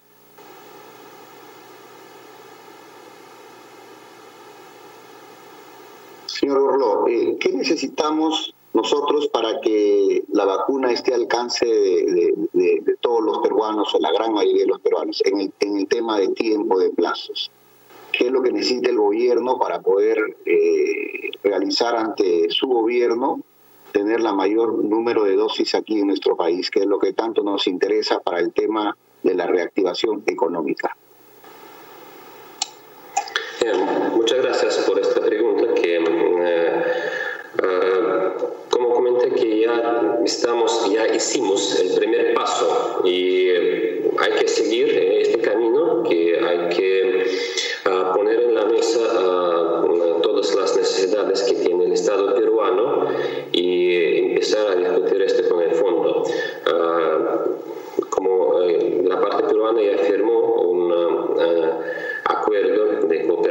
Señor 6.40 6.62
Gorlo, 6.62 7.08
eh, 7.10 7.36
¿qué 7.38 7.52
necesitamos 7.52 8.56
nosotros 8.72 9.28
para 9.28 9.60
que 9.60 10.24
la 10.32 10.46
vacuna 10.46 10.90
esté 10.90 11.14
al 11.14 11.24
alcance 11.24 11.66
de, 11.66 12.34
de, 12.54 12.82
de, 12.82 12.96
todos 13.02 13.22
los 13.22 13.40
peruanos, 13.40 13.94
o 13.94 14.00
la 14.00 14.10
gran 14.14 14.32
mayoría 14.32 14.62
de 14.62 14.70
los 14.70 14.80
peruanos, 14.80 15.22
en 15.26 15.38
el, 15.42 15.54
en 15.60 15.80
el 15.80 15.88
tema 15.88 16.18
de 16.18 16.30
tiempo, 16.30 16.80
de 16.80 16.92
plazos? 16.92 17.52
¿Qué 18.14 18.28
es 18.28 18.32
lo 18.32 18.42
que 18.42 18.54
necesita 18.54 18.90
el 18.90 18.98
gobierno 18.98 19.60
para 19.60 19.82
poder 19.82 20.38
eh, 20.46 21.30
realizar 21.44 21.98
ante 21.98 22.50
su 22.52 22.68
gobierno 22.68 23.42
tener 23.92 24.22
la 24.22 24.32
mayor 24.32 24.82
número 24.82 25.26
de 25.26 25.36
dosis 25.36 25.76
aquí 25.76 26.00
en 26.00 26.08
nuestro 26.08 26.38
país, 26.38 26.72
que 26.72 26.80
es 26.80 26.86
lo 26.86 27.00
que 27.00 27.12
tanto 27.12 27.44
nos 27.44 27.68
interesa 27.68 28.22
para 28.22 28.40
el 28.40 28.54
tema 28.54 28.96
de 29.24 29.34
la 29.36 29.46
reactivación 29.46 30.24
económica? 30.26 30.96
Bien, 33.62 33.76
muchas 34.16 34.42
gracias 34.42 34.78
por 34.88 34.98
esta 35.00 35.20
pregunta 35.20 35.74
que 35.74 35.96
eh, 35.98 36.84
uh, 37.62 38.70
como 38.70 38.94
comenté 38.94 39.32
que 39.32 39.59
estamos 40.26 40.92
ya 40.92 41.08
hicimos 41.08 41.80
el 41.80 41.96
primer 41.96 42.34
paso 42.34 43.02
y 43.04 43.50
hay 43.50 44.32
que 44.40 44.48
seguir 44.48 44.90
este 44.90 45.40
camino 45.40 46.04
que 46.04 46.40
hay 46.40 46.70
que 46.70 47.26
uh, 47.86 48.16
poner 48.16 48.42
en 48.42 48.56
la 48.56 48.66
mesa 48.66 49.00
uh, 49.00 50.22
todas 50.22 50.54
las 50.56 50.76
necesidades 50.76 51.44
que 51.44 51.54
tiene 51.56 51.86
el 51.86 51.94
Estado 51.94 52.36
peruano 52.36 53.08
y 53.52 53.96
empezar 54.30 54.68
a 54.72 54.76
discutir 54.76 55.22
esto 55.22 55.50
con 55.50 55.62
el 55.62 55.72
fondo. 55.72 56.24
Como 58.10 58.62
eh, 58.62 59.02
la 59.04 59.20
parte 59.20 59.44
peruana 59.44 59.82
ya 59.82 59.98
firmó 60.00 60.62
un 60.64 60.94
acuerdo 62.26 62.89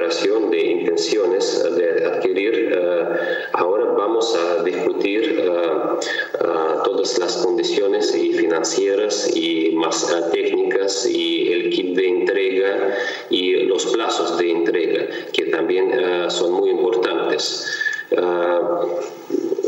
de 0.08 0.14
cooperación 0.14 0.50
de 0.50 0.60
intenciones 0.60 1.76
de 1.76 2.06
adquirir, 2.06 2.78
uh, 2.78 3.58
ahora 3.58 3.84
vamos 3.92 4.34
a 4.36 4.62
discutir 4.62 5.38
uh, 5.40 6.82
todas 6.82 7.18
las 7.18 7.36
condiciones 7.38 8.14
y 8.14 8.32
financieras 8.32 9.30
y 9.36 9.72
más 9.74 10.06
técnicas 10.32 11.06
y 11.06 11.52
el 11.52 11.70
kit 11.70 11.96
de 11.96 12.08
entrega 12.08 12.96
y 13.30 13.52
los 13.64 13.86
plazos 13.86 14.38
de 14.38 14.50
entrega, 14.50 15.06
que 15.32 15.44
también 15.46 15.92
son 16.30 16.52
muy 16.52 16.70
importantes. 16.70 17.66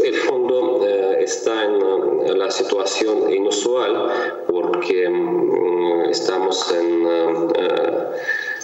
el 0.02 0.14
fondo 0.14 0.86
está 1.20 1.64
en 1.64 2.38
la 2.38 2.50
situación 2.50 3.32
inusual 3.32 4.44
porque 4.46 5.06
um, 5.06 6.04
estamos 6.08 6.72
en, 6.72 7.06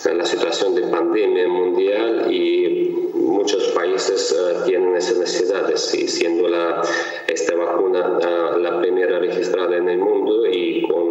en, 0.07 0.19
la 0.19 0.25
situación 0.25 0.75
de 0.75 0.83
pandemia 0.83 1.49
mundial 1.49 2.31
y 2.31 3.11
muchos 3.15 3.69
países 3.69 4.33
uh, 4.33 4.65
tienen 4.65 4.97
esas 4.97 5.19
necesidades 5.19 5.95
y 5.95 6.09
siendo 6.09 6.49
la, 6.49 6.83
esta 7.27 7.55
vacuna 7.55 8.19
uh, 8.19 8.59
la 8.59 8.81
primera 8.81 9.19
registrada 9.19 9.77
en 9.77 9.89
el 9.89 9.99
mundo 9.99 10.47
y 10.47 10.83
con 10.89 11.07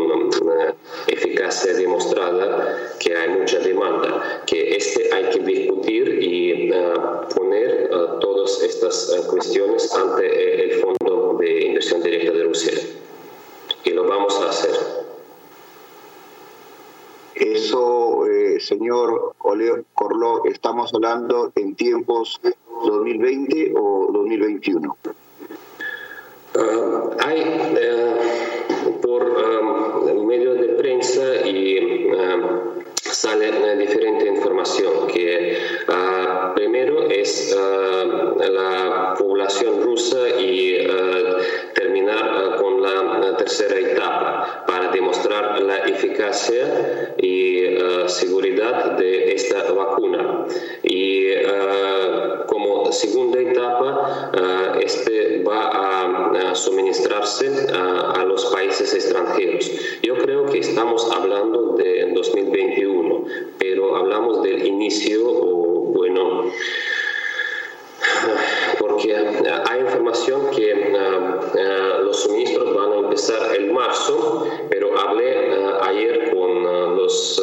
eficacia 1.08 1.74
demostrada 1.74 2.96
que 3.00 3.16
hay 3.16 3.30
mucha 3.30 3.60
demanda, 3.60 4.44
que 4.46 4.76
este 4.76 5.14
hay 5.14 5.26
que 5.26 5.40
discutir 5.40 6.18
y 6.22 6.72
poner 7.36 7.90
todas 8.20 8.62
estas 8.64 9.26
cuestiones 9.30 9.94
ante 9.94 10.64
el 10.64 10.72
Fondo 10.82 11.38
de 11.40 11.66
Inversión 11.66 12.02
Directa 12.02 12.32
de 12.32 12.44
Rusia 12.44 12.74
y 13.84 13.90
lo 13.92 14.06
vamos 14.06 14.40
a 14.42 14.50
hacer. 14.50 15.05
Eso, 17.54 18.26
eh, 18.26 18.60
señor 18.60 19.36
Oleo 19.38 19.86
Corló, 19.94 20.46
¿estamos 20.46 20.92
hablando 20.96 21.52
en 21.56 21.76
tiempos 21.76 22.42
2020 22.84 23.74
o 23.78 24.10
2021? 24.12 24.98
Uh, 26.56 27.12
hay 27.20 27.42
uh, 28.88 29.00
por 29.00 29.24
um, 29.24 30.26
medios 30.26 30.60
de 30.60 30.70
prensa 30.70 31.46
y 31.46 32.10
uh, 32.10 32.82
sale 32.96 33.78
diferente 33.78 34.26
información 34.26 35.06
que 35.08 35.58
primero 36.56 37.08
es 37.10 37.56
la 37.56 39.14
población 39.20 39.84
rusa 39.84 40.30
y 40.40 40.88
terminar 41.76 42.56
con 42.60 42.82
la 42.82 43.38
tercera 43.38 43.78
etapa 43.78 44.65
demostrar 44.96 45.62
eficacia 45.88 47.16
y 47.18 47.78
seguridad 48.08 48.92
de 48.98 49.34
esta 49.34 49.72
vacuna. 49.72 50.46
Y 50.84 51.34
como 52.48 52.92
segunda 52.92 53.40
etapa, 53.40 54.32
este 54.80 55.44
va 55.44 55.70
a, 55.70 56.56
suministrarse 56.56 57.52
a, 57.74 58.24
los 58.24 58.46
países 58.46 58.94
extranjeros. 58.94 59.70
Yo 60.02 60.18
creo 60.18 60.46
que 60.46 60.60
estamos 60.60 61.12
hablando 61.12 61.76
de 61.76 62.12
2021, 62.14 63.26
pero 63.60 63.98
hablamos 63.98 64.42
del 64.42 64.66
inicio 64.66 65.22
o 65.26 65.92
bueno 65.94 66.46
porque 68.80 69.16
hay 69.16 69.80
información 69.82 70.50
que 70.52 70.96
los 72.04 72.22
suministros 72.22 72.76
van 72.76 72.92
a 72.92 72.98
empezar 72.98 73.56
en 73.56 73.74
marzo, 73.74 74.48
pero 74.70 74.98
hablé 74.98 75.52
ah, 75.54 75.80
ayer 75.84 76.34
con 76.34 76.96
los 76.96 77.42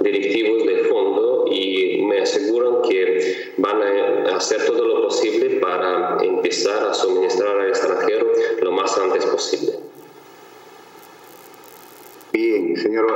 directivos 0.00 0.66
del 0.66 0.86
fondo 0.86 1.46
y 1.50 2.02
me 2.02 2.20
aseguran 2.20 2.82
que 2.82 3.52
van 3.58 3.82
a 3.82 4.36
hacer 4.36 4.64
todo 4.66 4.84
lo 4.84 5.02
posible 5.04 5.60
para 5.60 6.18
empezar 6.22 6.88
a 6.88 6.94
suministrar 6.94 7.58
al 7.60 7.68
extranjero 7.68 8.26
lo 8.60 8.72
más 8.72 8.96
antes 8.98 9.24
posible. 9.26 9.72
Bien, 12.32 12.76
señor 12.76 13.06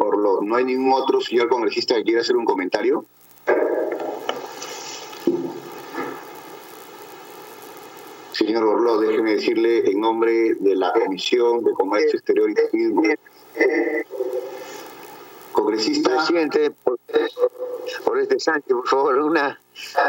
Orlo, 0.00 0.40
¿no 0.42 0.56
hay 0.56 0.64
ningún 0.64 0.92
otro 0.92 1.20
señor 1.20 1.48
congresista 1.48 1.94
que 1.94 2.04
quiera 2.04 2.22
hacer 2.22 2.36
un 2.36 2.46
comentario? 2.46 3.04
Señor 8.32 8.64
Orló, 8.64 8.98
déjeme 8.98 9.34
decirle 9.34 9.90
en 9.90 10.00
nombre 10.00 10.54
de 10.54 10.74
la 10.74 10.92
Comisión 10.92 11.62
de 11.62 11.72
Comercio 11.72 12.18
Exterior 12.18 12.50
y 12.50 12.54
Turismo, 12.54 13.02
congresista. 15.52 16.16
Presidente, 16.16 16.70
por, 16.70 18.18
este 18.18 18.40
Sánchez, 18.40 18.72
por 18.72 18.88
favor, 18.88 19.18
una, 19.18 19.60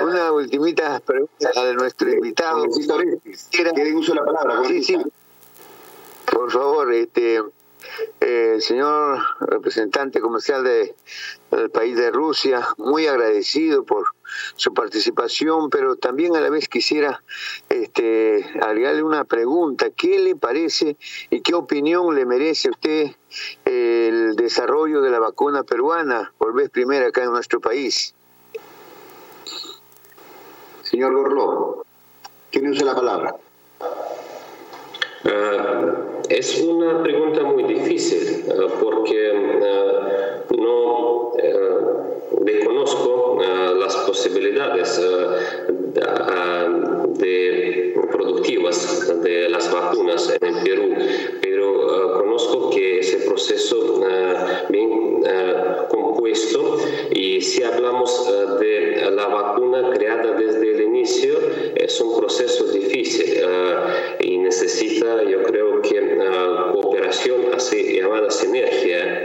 una 0.01 0.31
ultimita 0.31 1.01
pregunta 1.01 1.65
de 1.65 1.73
nuestro 1.73 2.09
invitado. 2.09 2.65
Congresista 2.65 3.73
¿quieren 3.73 3.97
uso 3.97 4.15
la 4.15 4.23
palabra? 4.23 4.63
Sí, 4.67 4.83
sí. 4.83 4.97
Por 6.31 6.49
favor, 6.49 6.93
este 6.93 7.41
eh, 8.19 8.57
señor 8.59 9.19
representante 9.39 10.21
comercial 10.21 10.63
de, 10.63 10.95
del 11.51 11.69
país 11.69 11.97
de 11.97 12.11
Rusia, 12.11 12.67
muy 12.77 13.07
agradecido 13.07 13.83
por 13.83 14.05
su 14.55 14.73
participación, 14.73 15.69
pero 15.69 15.95
también 15.95 16.35
a 16.35 16.41
la 16.41 16.49
vez 16.49 16.67
quisiera 16.67 17.23
este, 17.69 18.45
agregarle 18.61 19.03
una 19.03 19.25
pregunta. 19.25 19.89
¿Qué 19.89 20.19
le 20.19 20.35
parece 20.35 20.97
y 21.29 21.41
qué 21.41 21.53
opinión 21.53 22.15
le 22.15 22.25
merece 22.25 22.69
a 22.69 22.71
usted 22.71 23.11
el 23.65 24.35
desarrollo 24.35 25.01
de 25.01 25.09
la 25.09 25.19
vacuna 25.19 25.63
peruana 25.63 26.33
por 26.37 26.53
vez 26.53 26.69
primera 26.69 27.07
acá 27.07 27.23
en 27.23 27.31
nuestro 27.31 27.59
país? 27.59 28.13
Señor 30.83 31.13
Gorló, 31.13 31.85
tiene 32.49 32.71
usted 32.71 32.85
la 32.85 32.95
palabra. 32.95 33.35
Uh, 35.23 36.10
es 36.31 36.61
una 36.61 37.03
pregunta 37.03 37.43
muy 37.43 37.63
difícil 37.63 38.45
uh, 38.47 38.69
porque 38.81 39.31
uh, 39.31 40.55
no 40.61 41.33
desconozco 42.41 43.39
las 43.77 43.95
posibilidades 43.97 45.01
de 47.17 47.93
productivas 48.11 49.21
de 49.23 49.49
las 49.49 49.71
vacunas 49.71 50.33
en 50.41 50.55
el 50.55 50.63
Perú, 50.63 50.95
pero 51.41 52.13
conozco 52.19 52.69
que 52.69 52.99
ese 52.99 53.17
proceso 53.27 54.01
bien 54.69 55.23
compuesto 55.89 56.77
y 57.11 57.41
si 57.41 57.63
hablamos 57.63 58.29
de 58.59 59.11
la 59.11 59.27
vacuna 59.27 59.91
creada 59.91 60.33
desde 60.33 60.71
el 60.71 60.81
inicio 60.81 61.33
es 61.75 61.99
un 62.01 62.19
proceso 62.19 62.65
difícil 62.65 63.41
y 64.19 64.37
necesita 64.37 65.23
yo 65.23 65.43
creo 65.43 65.60
que 65.81 66.17
cooperación 66.73 67.53
así 67.53 67.99
llamada 67.99 68.29
sinergia 68.29 69.23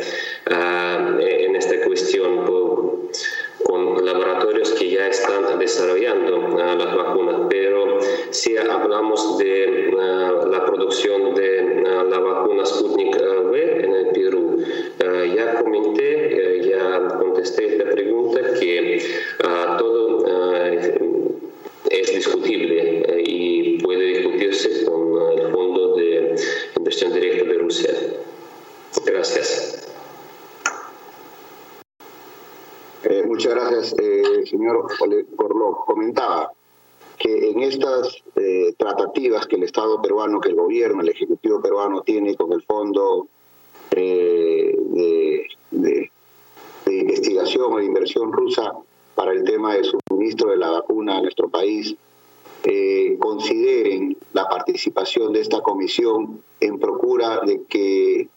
en 0.48 1.56
esta 1.56 1.84
cuestión 1.84 2.44
con 3.64 4.04
laboratorios 4.04 4.72
que 4.72 4.90
ya 4.90 5.08
están 5.08 5.58
desarrollando 5.58 6.48
las 6.56 6.96
vacunas. 6.96 7.40
Pero 7.48 7.98
si 8.30 8.56
hablamos 8.56 9.38
de 9.38 9.92
la 10.50 10.64
producción 10.64 11.34
de 11.34 11.84
la 12.08 12.18
vacuna 12.18 12.64
Sputnik 12.64 13.16
V 13.16 13.84
en 13.84 13.92
el 13.94 14.06
Perú, 14.12 14.64
ya 15.34 15.60
comenté, 15.62 16.68
ya 16.68 17.08
contesté 17.18 17.66
esta 17.76 17.90
pregunta 17.90 18.40
que 18.58 19.02
todo 19.78 20.24
es 21.90 22.14
discutible 22.14 23.22
y 23.24 23.78
puede 23.82 24.18
discutirse 24.18 24.84
con 24.84 25.38
el 25.38 25.52
Fondo 25.52 25.96
de 25.96 26.36
Inversión 26.76 27.12
Directa 27.12 27.44
de 27.44 27.58
Rusia. 27.58 27.90
Gracias. 29.04 29.88
Eh, 33.04 33.22
muchas 33.24 33.54
gracias, 33.54 33.94
eh, 34.00 34.46
señor 34.46 34.86
Corló. 35.36 35.84
Comentaba 35.86 36.50
que 37.18 37.50
en 37.50 37.62
estas 37.62 38.22
eh, 38.34 38.74
tratativas 38.76 39.46
que 39.46 39.56
el 39.56 39.62
Estado 39.62 40.02
peruano, 40.02 40.40
que 40.40 40.48
el 40.48 40.56
gobierno, 40.56 41.02
el 41.02 41.10
Ejecutivo 41.10 41.60
peruano 41.62 42.02
tiene 42.02 42.34
con 42.34 42.52
el 42.52 42.62
Fondo 42.62 43.28
de, 44.02 45.48
de, 45.70 46.10
Investigación 46.86 47.72
o 47.72 47.76
de 47.78 47.84
Inversión 47.84 48.32
Rusa 48.32 48.72
para 49.14 49.32
el 49.32 49.44
tema 49.44 49.74
del 49.74 49.84
suministro 49.84 50.50
de 50.50 50.56
la 50.56 50.70
vacuna 50.70 51.18
a 51.18 51.22
nuestro 51.22 51.48
país, 51.48 51.94
consideren 53.18 54.16
la 54.32 54.48
participación 54.48 55.32
de 55.32 55.40
esta 55.40 55.60
comisión 55.60 56.40
en 56.60 56.78
procura 56.78 57.40
de 57.40 57.62
que 57.64 58.28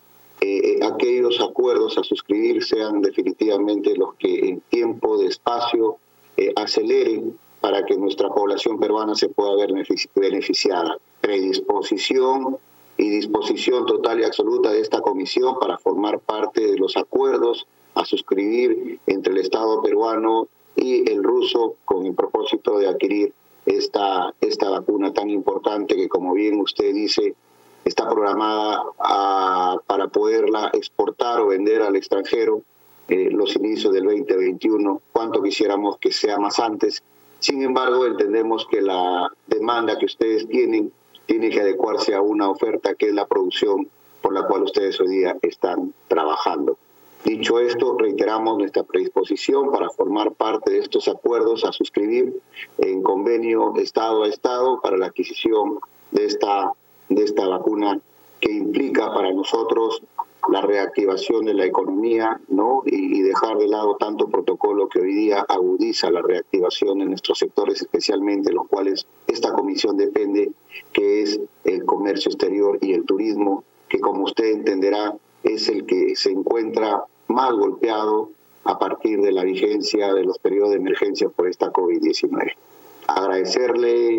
eh, 0.42 0.80
aquellos 0.82 1.42
acuerdos 1.42 1.98
a 1.98 2.04
suscribir 2.04 2.64
sean 2.64 3.02
definitivamente 3.02 3.96
los 3.98 4.14
que 4.16 4.40
en 4.48 4.62
tiempo 4.62 5.18
de 5.18 5.28
espacio 5.28 5.98
eh, 6.38 6.54
aceleren 6.56 7.38
para 7.60 7.86
que 7.86 7.98
nuestra 7.98 8.30
población 8.30 8.80
peruana 8.80 9.16
se 9.16 9.28
pueda 9.28 9.56
ver 9.58 9.74
beneficiada. 10.16 10.98
Predisposición 11.20 12.58
y 13.00 13.10
disposición 13.10 13.86
total 13.86 14.20
y 14.20 14.26
absoluta 14.26 14.72
de 14.72 14.82
esta 14.82 15.00
comisión 15.00 15.58
para 15.58 15.78
formar 15.78 16.20
parte 16.20 16.68
de 16.70 16.78
los 16.78 16.98
acuerdos 16.98 17.66
a 17.96 18.04
suscribir 18.04 19.00
entre 19.08 19.32
el 19.32 19.40
Estado 19.40 19.82
peruano 19.82 20.50
y 20.76 21.10
el 21.10 21.24
ruso 21.24 21.76
con 21.86 22.06
el 22.06 22.14
propósito 22.14 22.78
de 22.78 22.90
adquirir 22.90 23.34
esta, 23.66 24.34
esta 24.42 24.70
vacuna 24.70 25.14
tan 25.14 25.30
importante 25.30 25.96
que, 25.96 26.10
como 26.10 26.34
bien 26.34 26.60
usted 26.60 26.94
dice, 26.94 27.36
está 27.86 28.10
programada 28.10 28.84
para 29.88 30.08
poderla 30.10 30.70
exportar 30.74 31.40
o 31.40 31.48
vender 31.48 31.82
al 31.82 31.96
extranjero 31.96 32.64
eh, 33.08 33.30
los 33.32 33.56
inicios 33.56 33.94
del 33.94 34.04
2021, 34.04 35.02
cuanto 35.14 35.42
quisiéramos 35.42 35.98
que 36.00 36.12
sea 36.12 36.38
más 36.38 36.60
antes. 36.60 37.02
Sin 37.40 37.64
embargo, 37.64 38.06
entendemos 38.06 38.68
que 38.70 38.82
la 38.82 39.32
demanda 39.48 39.98
que 39.98 40.06
ustedes 40.06 40.50
tienen 40.50 40.92
tiene 41.30 41.52
que 41.52 41.62
adecuarse 41.62 42.16
a 42.16 42.22
una 42.24 42.50
oferta 42.50 42.96
que 42.96 43.10
es 43.10 43.14
la 43.14 43.28
producción 43.28 43.88
por 44.20 44.34
la 44.34 44.48
cual 44.48 44.64
ustedes 44.64 45.00
hoy 45.00 45.10
día 45.10 45.38
están 45.44 45.94
trabajando. 46.08 46.76
Dicho 47.24 47.60
esto, 47.60 47.96
reiteramos 48.00 48.58
nuestra 48.58 48.82
predisposición 48.82 49.72
para 49.72 49.92
formar 49.92 50.32
parte 50.32 50.72
de 50.72 50.80
estos 50.80 51.08
acuerdos 51.08 51.66
a 51.66 51.72
suscribir 51.72 52.42
en 52.80 53.04
convenio 53.04 53.76
Estado 53.76 54.24
a 54.24 54.28
Estado 54.28 54.82
para 54.82 54.98
la 54.98 55.06
adquisición 55.06 55.80
de 56.10 56.26
esta 56.26 56.72
de 57.10 57.24
esta 57.24 57.48
vacuna 57.48 58.00
que 58.40 58.52
implica 58.52 59.14
para 59.14 59.32
nosotros 59.32 60.02
la 60.52 60.62
reactivación 60.62 61.46
de 61.46 61.54
la 61.54 61.66
economía 61.66 62.40
¿no? 62.48 62.84
y, 62.86 63.22
dejar 63.22 63.58
de 63.58 63.68
lado 63.68 63.98
tanto 63.98 64.30
protocolo 64.30 64.88
que 64.88 65.00
hoy 65.00 65.14
día 65.14 65.46
agudiza 65.48 66.10
la 66.10 66.22
reactivación 66.22 67.02
en 67.02 67.10
nuestros 67.10 67.40
sectores, 67.40 67.82
especialmente 67.82 68.52
los 68.52 68.68
cuales 68.68 69.06
esta 69.28 69.52
comisión 69.52 69.98
depende, 69.98 70.52
que 70.94 71.22
es 71.22 71.40
el 71.66 71.86
comercio 71.86 72.32
exterior 72.32 72.78
y 72.82 72.94
el 72.94 73.06
turismo, 73.06 73.64
que 73.88 74.00
como 74.00 74.24
usted 74.24 74.46
entenderá 74.46 75.16
es 75.44 75.70
el 75.70 75.86
que 75.86 76.16
se 76.16 76.32
encuentra 76.32 77.04
más 77.28 77.52
golpeado 77.54 78.32
a 78.64 78.78
partir 78.80 79.22
de 79.22 79.32
la 79.32 79.44
vigencia 79.44 80.14
de 80.14 80.24
los 80.24 80.40
periodos 80.40 80.72
de 80.72 80.78
emergencia 80.78 81.30
por 81.30 81.48
esta 81.48 81.72
COVID-19. 81.72 82.54
Agradecerle 83.08 84.18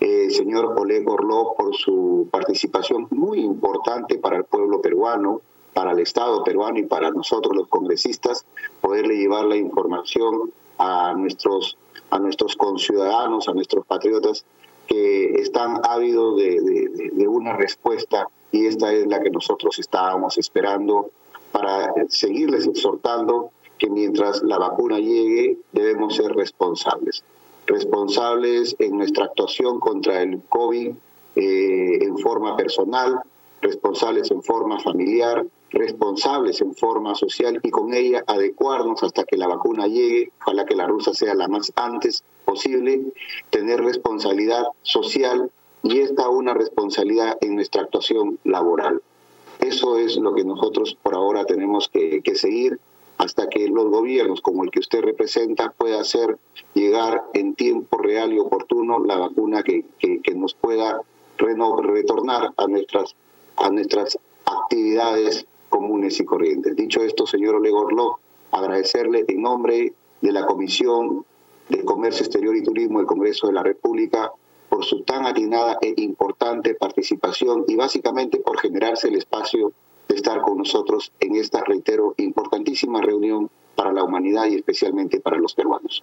eh, 0.00 0.30
señor 0.30 0.74
Oleg 0.78 1.08
Orlov 1.08 1.56
por 1.56 1.74
su 1.74 2.28
participación 2.30 3.08
muy 3.10 3.40
importante 3.40 4.18
para 4.18 4.36
el 4.36 4.44
pueblo 4.44 4.80
peruano, 4.80 5.40
para 5.78 5.92
el 5.92 6.00
Estado 6.00 6.42
peruano 6.42 6.80
y 6.80 6.86
para 6.86 7.12
nosotros 7.12 7.54
los 7.54 7.68
congresistas, 7.68 8.44
poderle 8.80 9.16
llevar 9.16 9.44
la 9.44 9.54
información 9.54 10.50
a 10.76 11.14
nuestros, 11.14 11.78
a 12.10 12.18
nuestros 12.18 12.56
conciudadanos, 12.56 13.46
a 13.46 13.52
nuestros 13.52 13.86
patriotas 13.86 14.44
que 14.88 15.34
están 15.34 15.80
ávidos 15.88 16.36
de, 16.36 17.10
de, 17.12 17.28
una 17.28 17.56
respuesta 17.56 18.26
y 18.50 18.66
esta 18.66 18.92
es 18.92 19.06
la 19.06 19.22
que 19.22 19.30
nosotros 19.30 19.78
estábamos 19.78 20.36
esperando 20.36 21.10
para 21.52 21.94
seguirles 22.08 22.66
exhortando 22.66 23.52
que 23.78 23.88
mientras 23.88 24.42
la 24.42 24.58
vacuna 24.58 24.98
llegue 24.98 25.58
debemos 25.70 26.16
ser 26.16 26.32
responsables. 26.32 27.22
Responsables 27.68 28.74
en 28.80 28.96
nuestra 28.96 29.26
actuación 29.26 29.78
contra 29.78 30.22
el 30.22 30.42
COVID 30.48 30.90
eh, 31.36 31.98
en 32.00 32.18
forma 32.18 32.56
personal, 32.56 33.20
responsables 33.62 34.28
en 34.32 34.42
forma 34.42 34.80
familiar, 34.80 35.46
responsables 35.70 36.60
en 36.60 36.74
forma 36.74 37.14
social 37.14 37.60
y 37.62 37.70
con 37.70 37.92
ella 37.94 38.24
adecuarnos 38.26 39.02
hasta 39.02 39.24
que 39.24 39.36
la 39.36 39.48
vacuna 39.48 39.86
llegue, 39.86 40.32
ojalá 40.40 40.64
que 40.64 40.76
la 40.76 40.86
rusa 40.86 41.12
sea 41.12 41.34
la 41.34 41.48
más 41.48 41.72
antes 41.76 42.24
posible, 42.44 43.02
tener 43.50 43.82
responsabilidad 43.82 44.64
social 44.82 45.50
y 45.82 46.00
esta 46.00 46.28
una 46.28 46.54
responsabilidad 46.54 47.36
en 47.40 47.56
nuestra 47.56 47.82
actuación 47.82 48.38
laboral. 48.44 49.02
Eso 49.60 49.98
es 49.98 50.16
lo 50.16 50.34
que 50.34 50.44
nosotros 50.44 50.96
por 51.02 51.14
ahora 51.14 51.44
tenemos 51.44 51.88
que, 51.88 52.22
seguir 52.34 52.78
hasta 53.18 53.48
que 53.48 53.68
los 53.68 53.86
gobiernos 53.90 54.40
como 54.40 54.64
el 54.64 54.70
que 54.70 54.78
usted 54.78 55.02
representa 55.02 55.70
pueda 55.76 56.00
hacer 56.00 56.38
llegar 56.74 57.24
en 57.34 57.54
tiempo 57.54 57.98
real 57.98 58.32
y 58.32 58.38
oportuno 58.38 59.00
la 59.04 59.16
vacuna 59.16 59.62
que, 59.62 59.84
que, 59.98 60.34
nos 60.34 60.54
pueda 60.54 61.00
retornar 61.36 62.52
a 62.56 62.66
nuestras, 62.68 63.16
a 63.56 63.70
nuestras 63.70 64.18
actividades 64.44 65.46
comunes 65.68 66.18
y 66.20 66.24
corrientes. 66.24 66.76
Dicho 66.76 67.02
esto, 67.02 67.26
señor 67.26 67.56
Olegorlo, 67.56 68.18
agradecerle 68.52 69.24
en 69.28 69.42
nombre 69.42 69.92
de 70.20 70.32
la 70.32 70.46
Comisión 70.46 71.24
de 71.68 71.84
Comercio 71.84 72.24
Exterior 72.24 72.56
y 72.56 72.62
Turismo 72.62 72.98
del 72.98 73.06
Congreso 73.06 73.46
de 73.46 73.52
la 73.52 73.62
República 73.62 74.32
por 74.68 74.84
su 74.84 75.02
tan 75.02 75.26
atinada 75.26 75.78
e 75.80 75.94
importante 75.98 76.74
participación 76.74 77.64
y 77.66 77.76
básicamente 77.76 78.38
por 78.38 78.58
generarse 78.58 79.08
el 79.08 79.16
espacio 79.16 79.72
de 80.08 80.14
estar 80.14 80.40
con 80.40 80.58
nosotros 80.58 81.12
en 81.20 81.36
esta, 81.36 81.62
reitero, 81.64 82.14
importantísima 82.16 83.00
reunión 83.00 83.50
para 83.74 83.92
la 83.92 84.02
humanidad 84.02 84.46
y 84.46 84.56
especialmente 84.56 85.20
para 85.20 85.38
los 85.38 85.54
peruanos. 85.54 86.02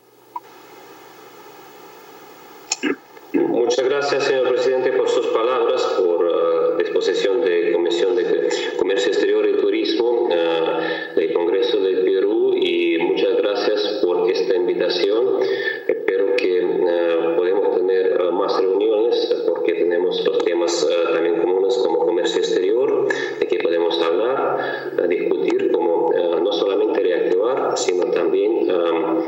Muchas 3.33 3.85
gracias, 3.85 4.23
señor 4.23 4.49
presidente, 4.49 4.91
por 4.93 5.09
sus 5.09 5.27
palabras, 5.27 5.81
por 5.97 6.25
uh, 6.25 6.64
disposición 6.77 7.41
de 7.41 7.71
Comisión 7.71 8.15
de 8.15 8.49
Comercio 8.77 9.11
Exterior 9.11 9.47
y 9.47 9.57
Turismo 9.57 10.23
uh, 10.23 11.15
del 11.15 11.33
Congreso 11.33 11.79
del 11.79 12.03
Perú 12.03 12.53
y 12.55 12.97
muchas 12.99 13.37
gracias 13.37 13.99
por 14.03 14.29
esta 14.29 14.55
invitación. 14.55 15.39
Espero 15.87 16.35
que 16.35 16.63
uh, 16.63 17.35
podamos 17.35 17.77
tener 17.77 18.19
más 18.31 18.59
reuniones 18.59 19.43
porque 19.47 19.73
tenemos 19.73 20.25
los 20.25 20.37
temas 20.39 20.87
también 21.13 21.41
comunes 21.41 21.77
como 21.77 22.05
comercio 22.05 22.39
exterior, 22.39 23.07
de 23.39 23.47
que 23.47 23.59
podemos 23.59 24.01
hablar, 24.01 25.07
discutir 25.07 25.71
cómo 25.71 26.11
no 26.11 26.51
solamente 26.51 27.01
reactivar, 27.01 27.77
sino 27.77 28.05
también 28.11 28.69
um, 28.71 29.23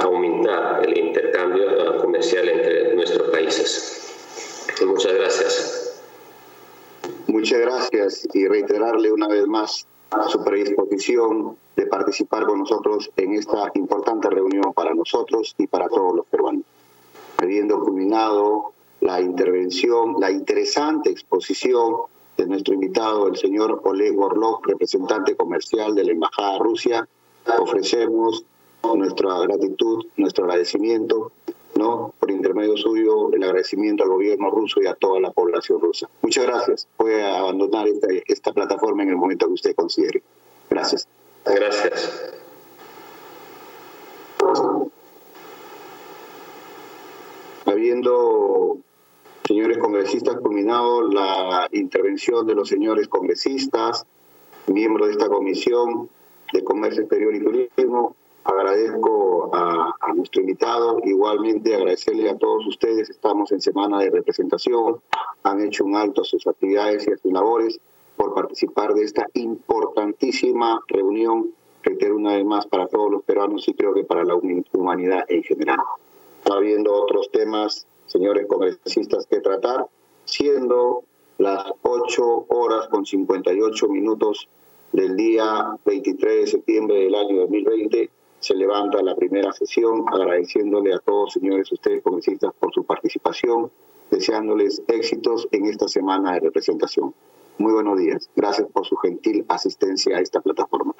aumentar 0.00 0.82
el 0.86 0.98
intercambio 0.98 1.98
comercial 2.00 2.48
entre 2.48 2.94
nuestros 2.94 3.28
países. 3.30 3.98
Muchas 4.86 5.14
gracias. 5.14 5.77
Muchas 7.38 7.60
gracias 7.60 8.28
y 8.34 8.48
reiterarle 8.48 9.12
una 9.12 9.28
vez 9.28 9.46
más 9.46 9.86
su 10.28 10.42
predisposición 10.42 11.56
de 11.76 11.86
participar 11.86 12.44
con 12.46 12.58
nosotros 12.58 13.12
en 13.16 13.34
esta 13.34 13.70
importante 13.74 14.28
reunión 14.28 14.72
para 14.74 14.92
nosotros 14.92 15.54
y 15.56 15.68
para 15.68 15.88
todos 15.88 16.16
los 16.16 16.26
peruanos. 16.26 16.64
Habiendo 17.36 17.78
culminado 17.78 18.72
la 19.00 19.20
intervención, 19.20 20.16
la 20.18 20.32
interesante 20.32 21.10
exposición 21.10 21.98
de 22.36 22.46
nuestro 22.48 22.74
invitado, 22.74 23.28
el 23.28 23.36
señor 23.36 23.82
Oleg 23.84 24.18
Orlov, 24.18 24.58
representante 24.64 25.36
comercial 25.36 25.94
de 25.94 26.06
la 26.06 26.12
Embajada 26.14 26.54
de 26.54 26.58
Rusia, 26.58 27.08
ofrecemos 27.60 28.44
nuestra 28.82 29.38
gratitud, 29.42 30.06
nuestro 30.16 30.46
agradecimiento 30.46 31.30
¿no? 31.78 32.12
Por 32.18 32.30
intermedio 32.30 32.76
suyo, 32.76 33.32
el 33.32 33.42
agradecimiento 33.42 34.02
al 34.02 34.10
gobierno 34.10 34.50
ruso 34.50 34.80
y 34.82 34.86
a 34.86 34.94
toda 34.94 35.20
la 35.20 35.30
población 35.30 35.80
rusa. 35.80 36.10
Muchas 36.20 36.44
gracias. 36.44 36.88
Puede 36.96 37.24
abandonar 37.24 37.88
esta, 37.88 38.08
esta 38.26 38.52
plataforma 38.52 39.04
en 39.04 39.10
el 39.10 39.16
momento 39.16 39.46
que 39.46 39.52
usted 39.52 39.74
considere. 39.74 40.22
Gracias. 40.68 41.08
Gracias. 41.44 42.34
Habiendo, 47.64 48.78
señores 49.44 49.78
congresistas, 49.78 50.36
culminado 50.40 51.02
la 51.02 51.68
intervención 51.72 52.46
de 52.46 52.54
los 52.54 52.68
señores 52.68 53.08
congresistas, 53.08 54.04
miembros 54.66 55.08
de 55.08 55.12
esta 55.12 55.28
comisión 55.28 56.08
de 56.52 56.64
Comercio 56.64 57.02
Exterior 57.02 57.34
y 57.34 57.40
Turismo, 57.40 58.16
Agradezco 58.44 59.50
a, 59.52 59.94
nuestro 60.14 60.40
invitado, 60.40 61.00
igualmente 61.04 61.74
agradecerle 61.74 62.30
a 62.30 62.38
todos 62.38 62.66
ustedes, 62.66 63.10
estamos 63.10 63.52
en 63.52 63.60
semana 63.60 63.98
de 63.98 64.10
representación, 64.10 65.00
han 65.42 65.60
hecho 65.60 65.84
un 65.84 65.96
alto 65.96 66.22
a 66.22 66.24
sus 66.24 66.46
actividades 66.46 67.06
y 67.06 67.12
a 67.12 67.18
sus 67.18 67.32
labores 67.32 67.78
por 68.16 68.34
participar 68.34 68.94
de 68.94 69.04
esta 69.04 69.26
importantísima 69.34 70.80
reunión, 70.88 71.52
reitero 71.82 72.16
una 72.16 72.34
vez 72.34 72.44
más, 72.44 72.66
para 72.66 72.88
todos 72.88 73.10
los 73.12 73.22
peruanos 73.22 73.68
y 73.68 73.74
creo 73.74 73.94
que 73.94 74.04
para 74.04 74.24
la 74.24 74.34
humanidad 74.34 75.24
en 75.28 75.42
general. 75.42 75.78
Está 76.38 76.54
habiendo 76.54 76.94
otros 76.94 77.30
temas, 77.30 77.86
señores 78.06 78.46
congresistas, 78.46 79.26
que 79.26 79.40
tratar, 79.40 79.86
siendo 80.24 81.04
las 81.38 81.64
8 81.82 82.46
horas 82.48 82.88
con 82.88 83.06
58 83.06 83.88
minutos 83.88 84.48
del 84.92 85.16
día 85.16 85.76
23 85.84 86.40
de 86.40 86.46
septiembre 86.46 86.96
del 86.96 87.14
año 87.14 87.40
2020 87.40 88.10
se 88.40 88.54
levanta 88.54 89.02
la 89.02 89.14
primera 89.14 89.52
sesión 89.52 90.04
agradeciéndole 90.06 90.94
a 90.94 90.98
todos, 90.98 91.32
señores, 91.32 91.70
ustedes 91.72 92.02
congresistas, 92.02 92.52
por 92.58 92.72
su 92.72 92.84
participación, 92.84 93.70
deseándoles 94.10 94.82
éxitos 94.86 95.48
en 95.50 95.66
esta 95.66 95.88
semana 95.88 96.34
de 96.34 96.40
representación. 96.40 97.14
Muy 97.58 97.72
buenos 97.72 97.98
días. 97.98 98.30
Gracias 98.36 98.68
por 98.72 98.86
su 98.86 98.96
gentil 98.96 99.44
asistencia 99.48 100.16
a 100.16 100.20
esta 100.20 100.40
plataforma. 100.40 100.94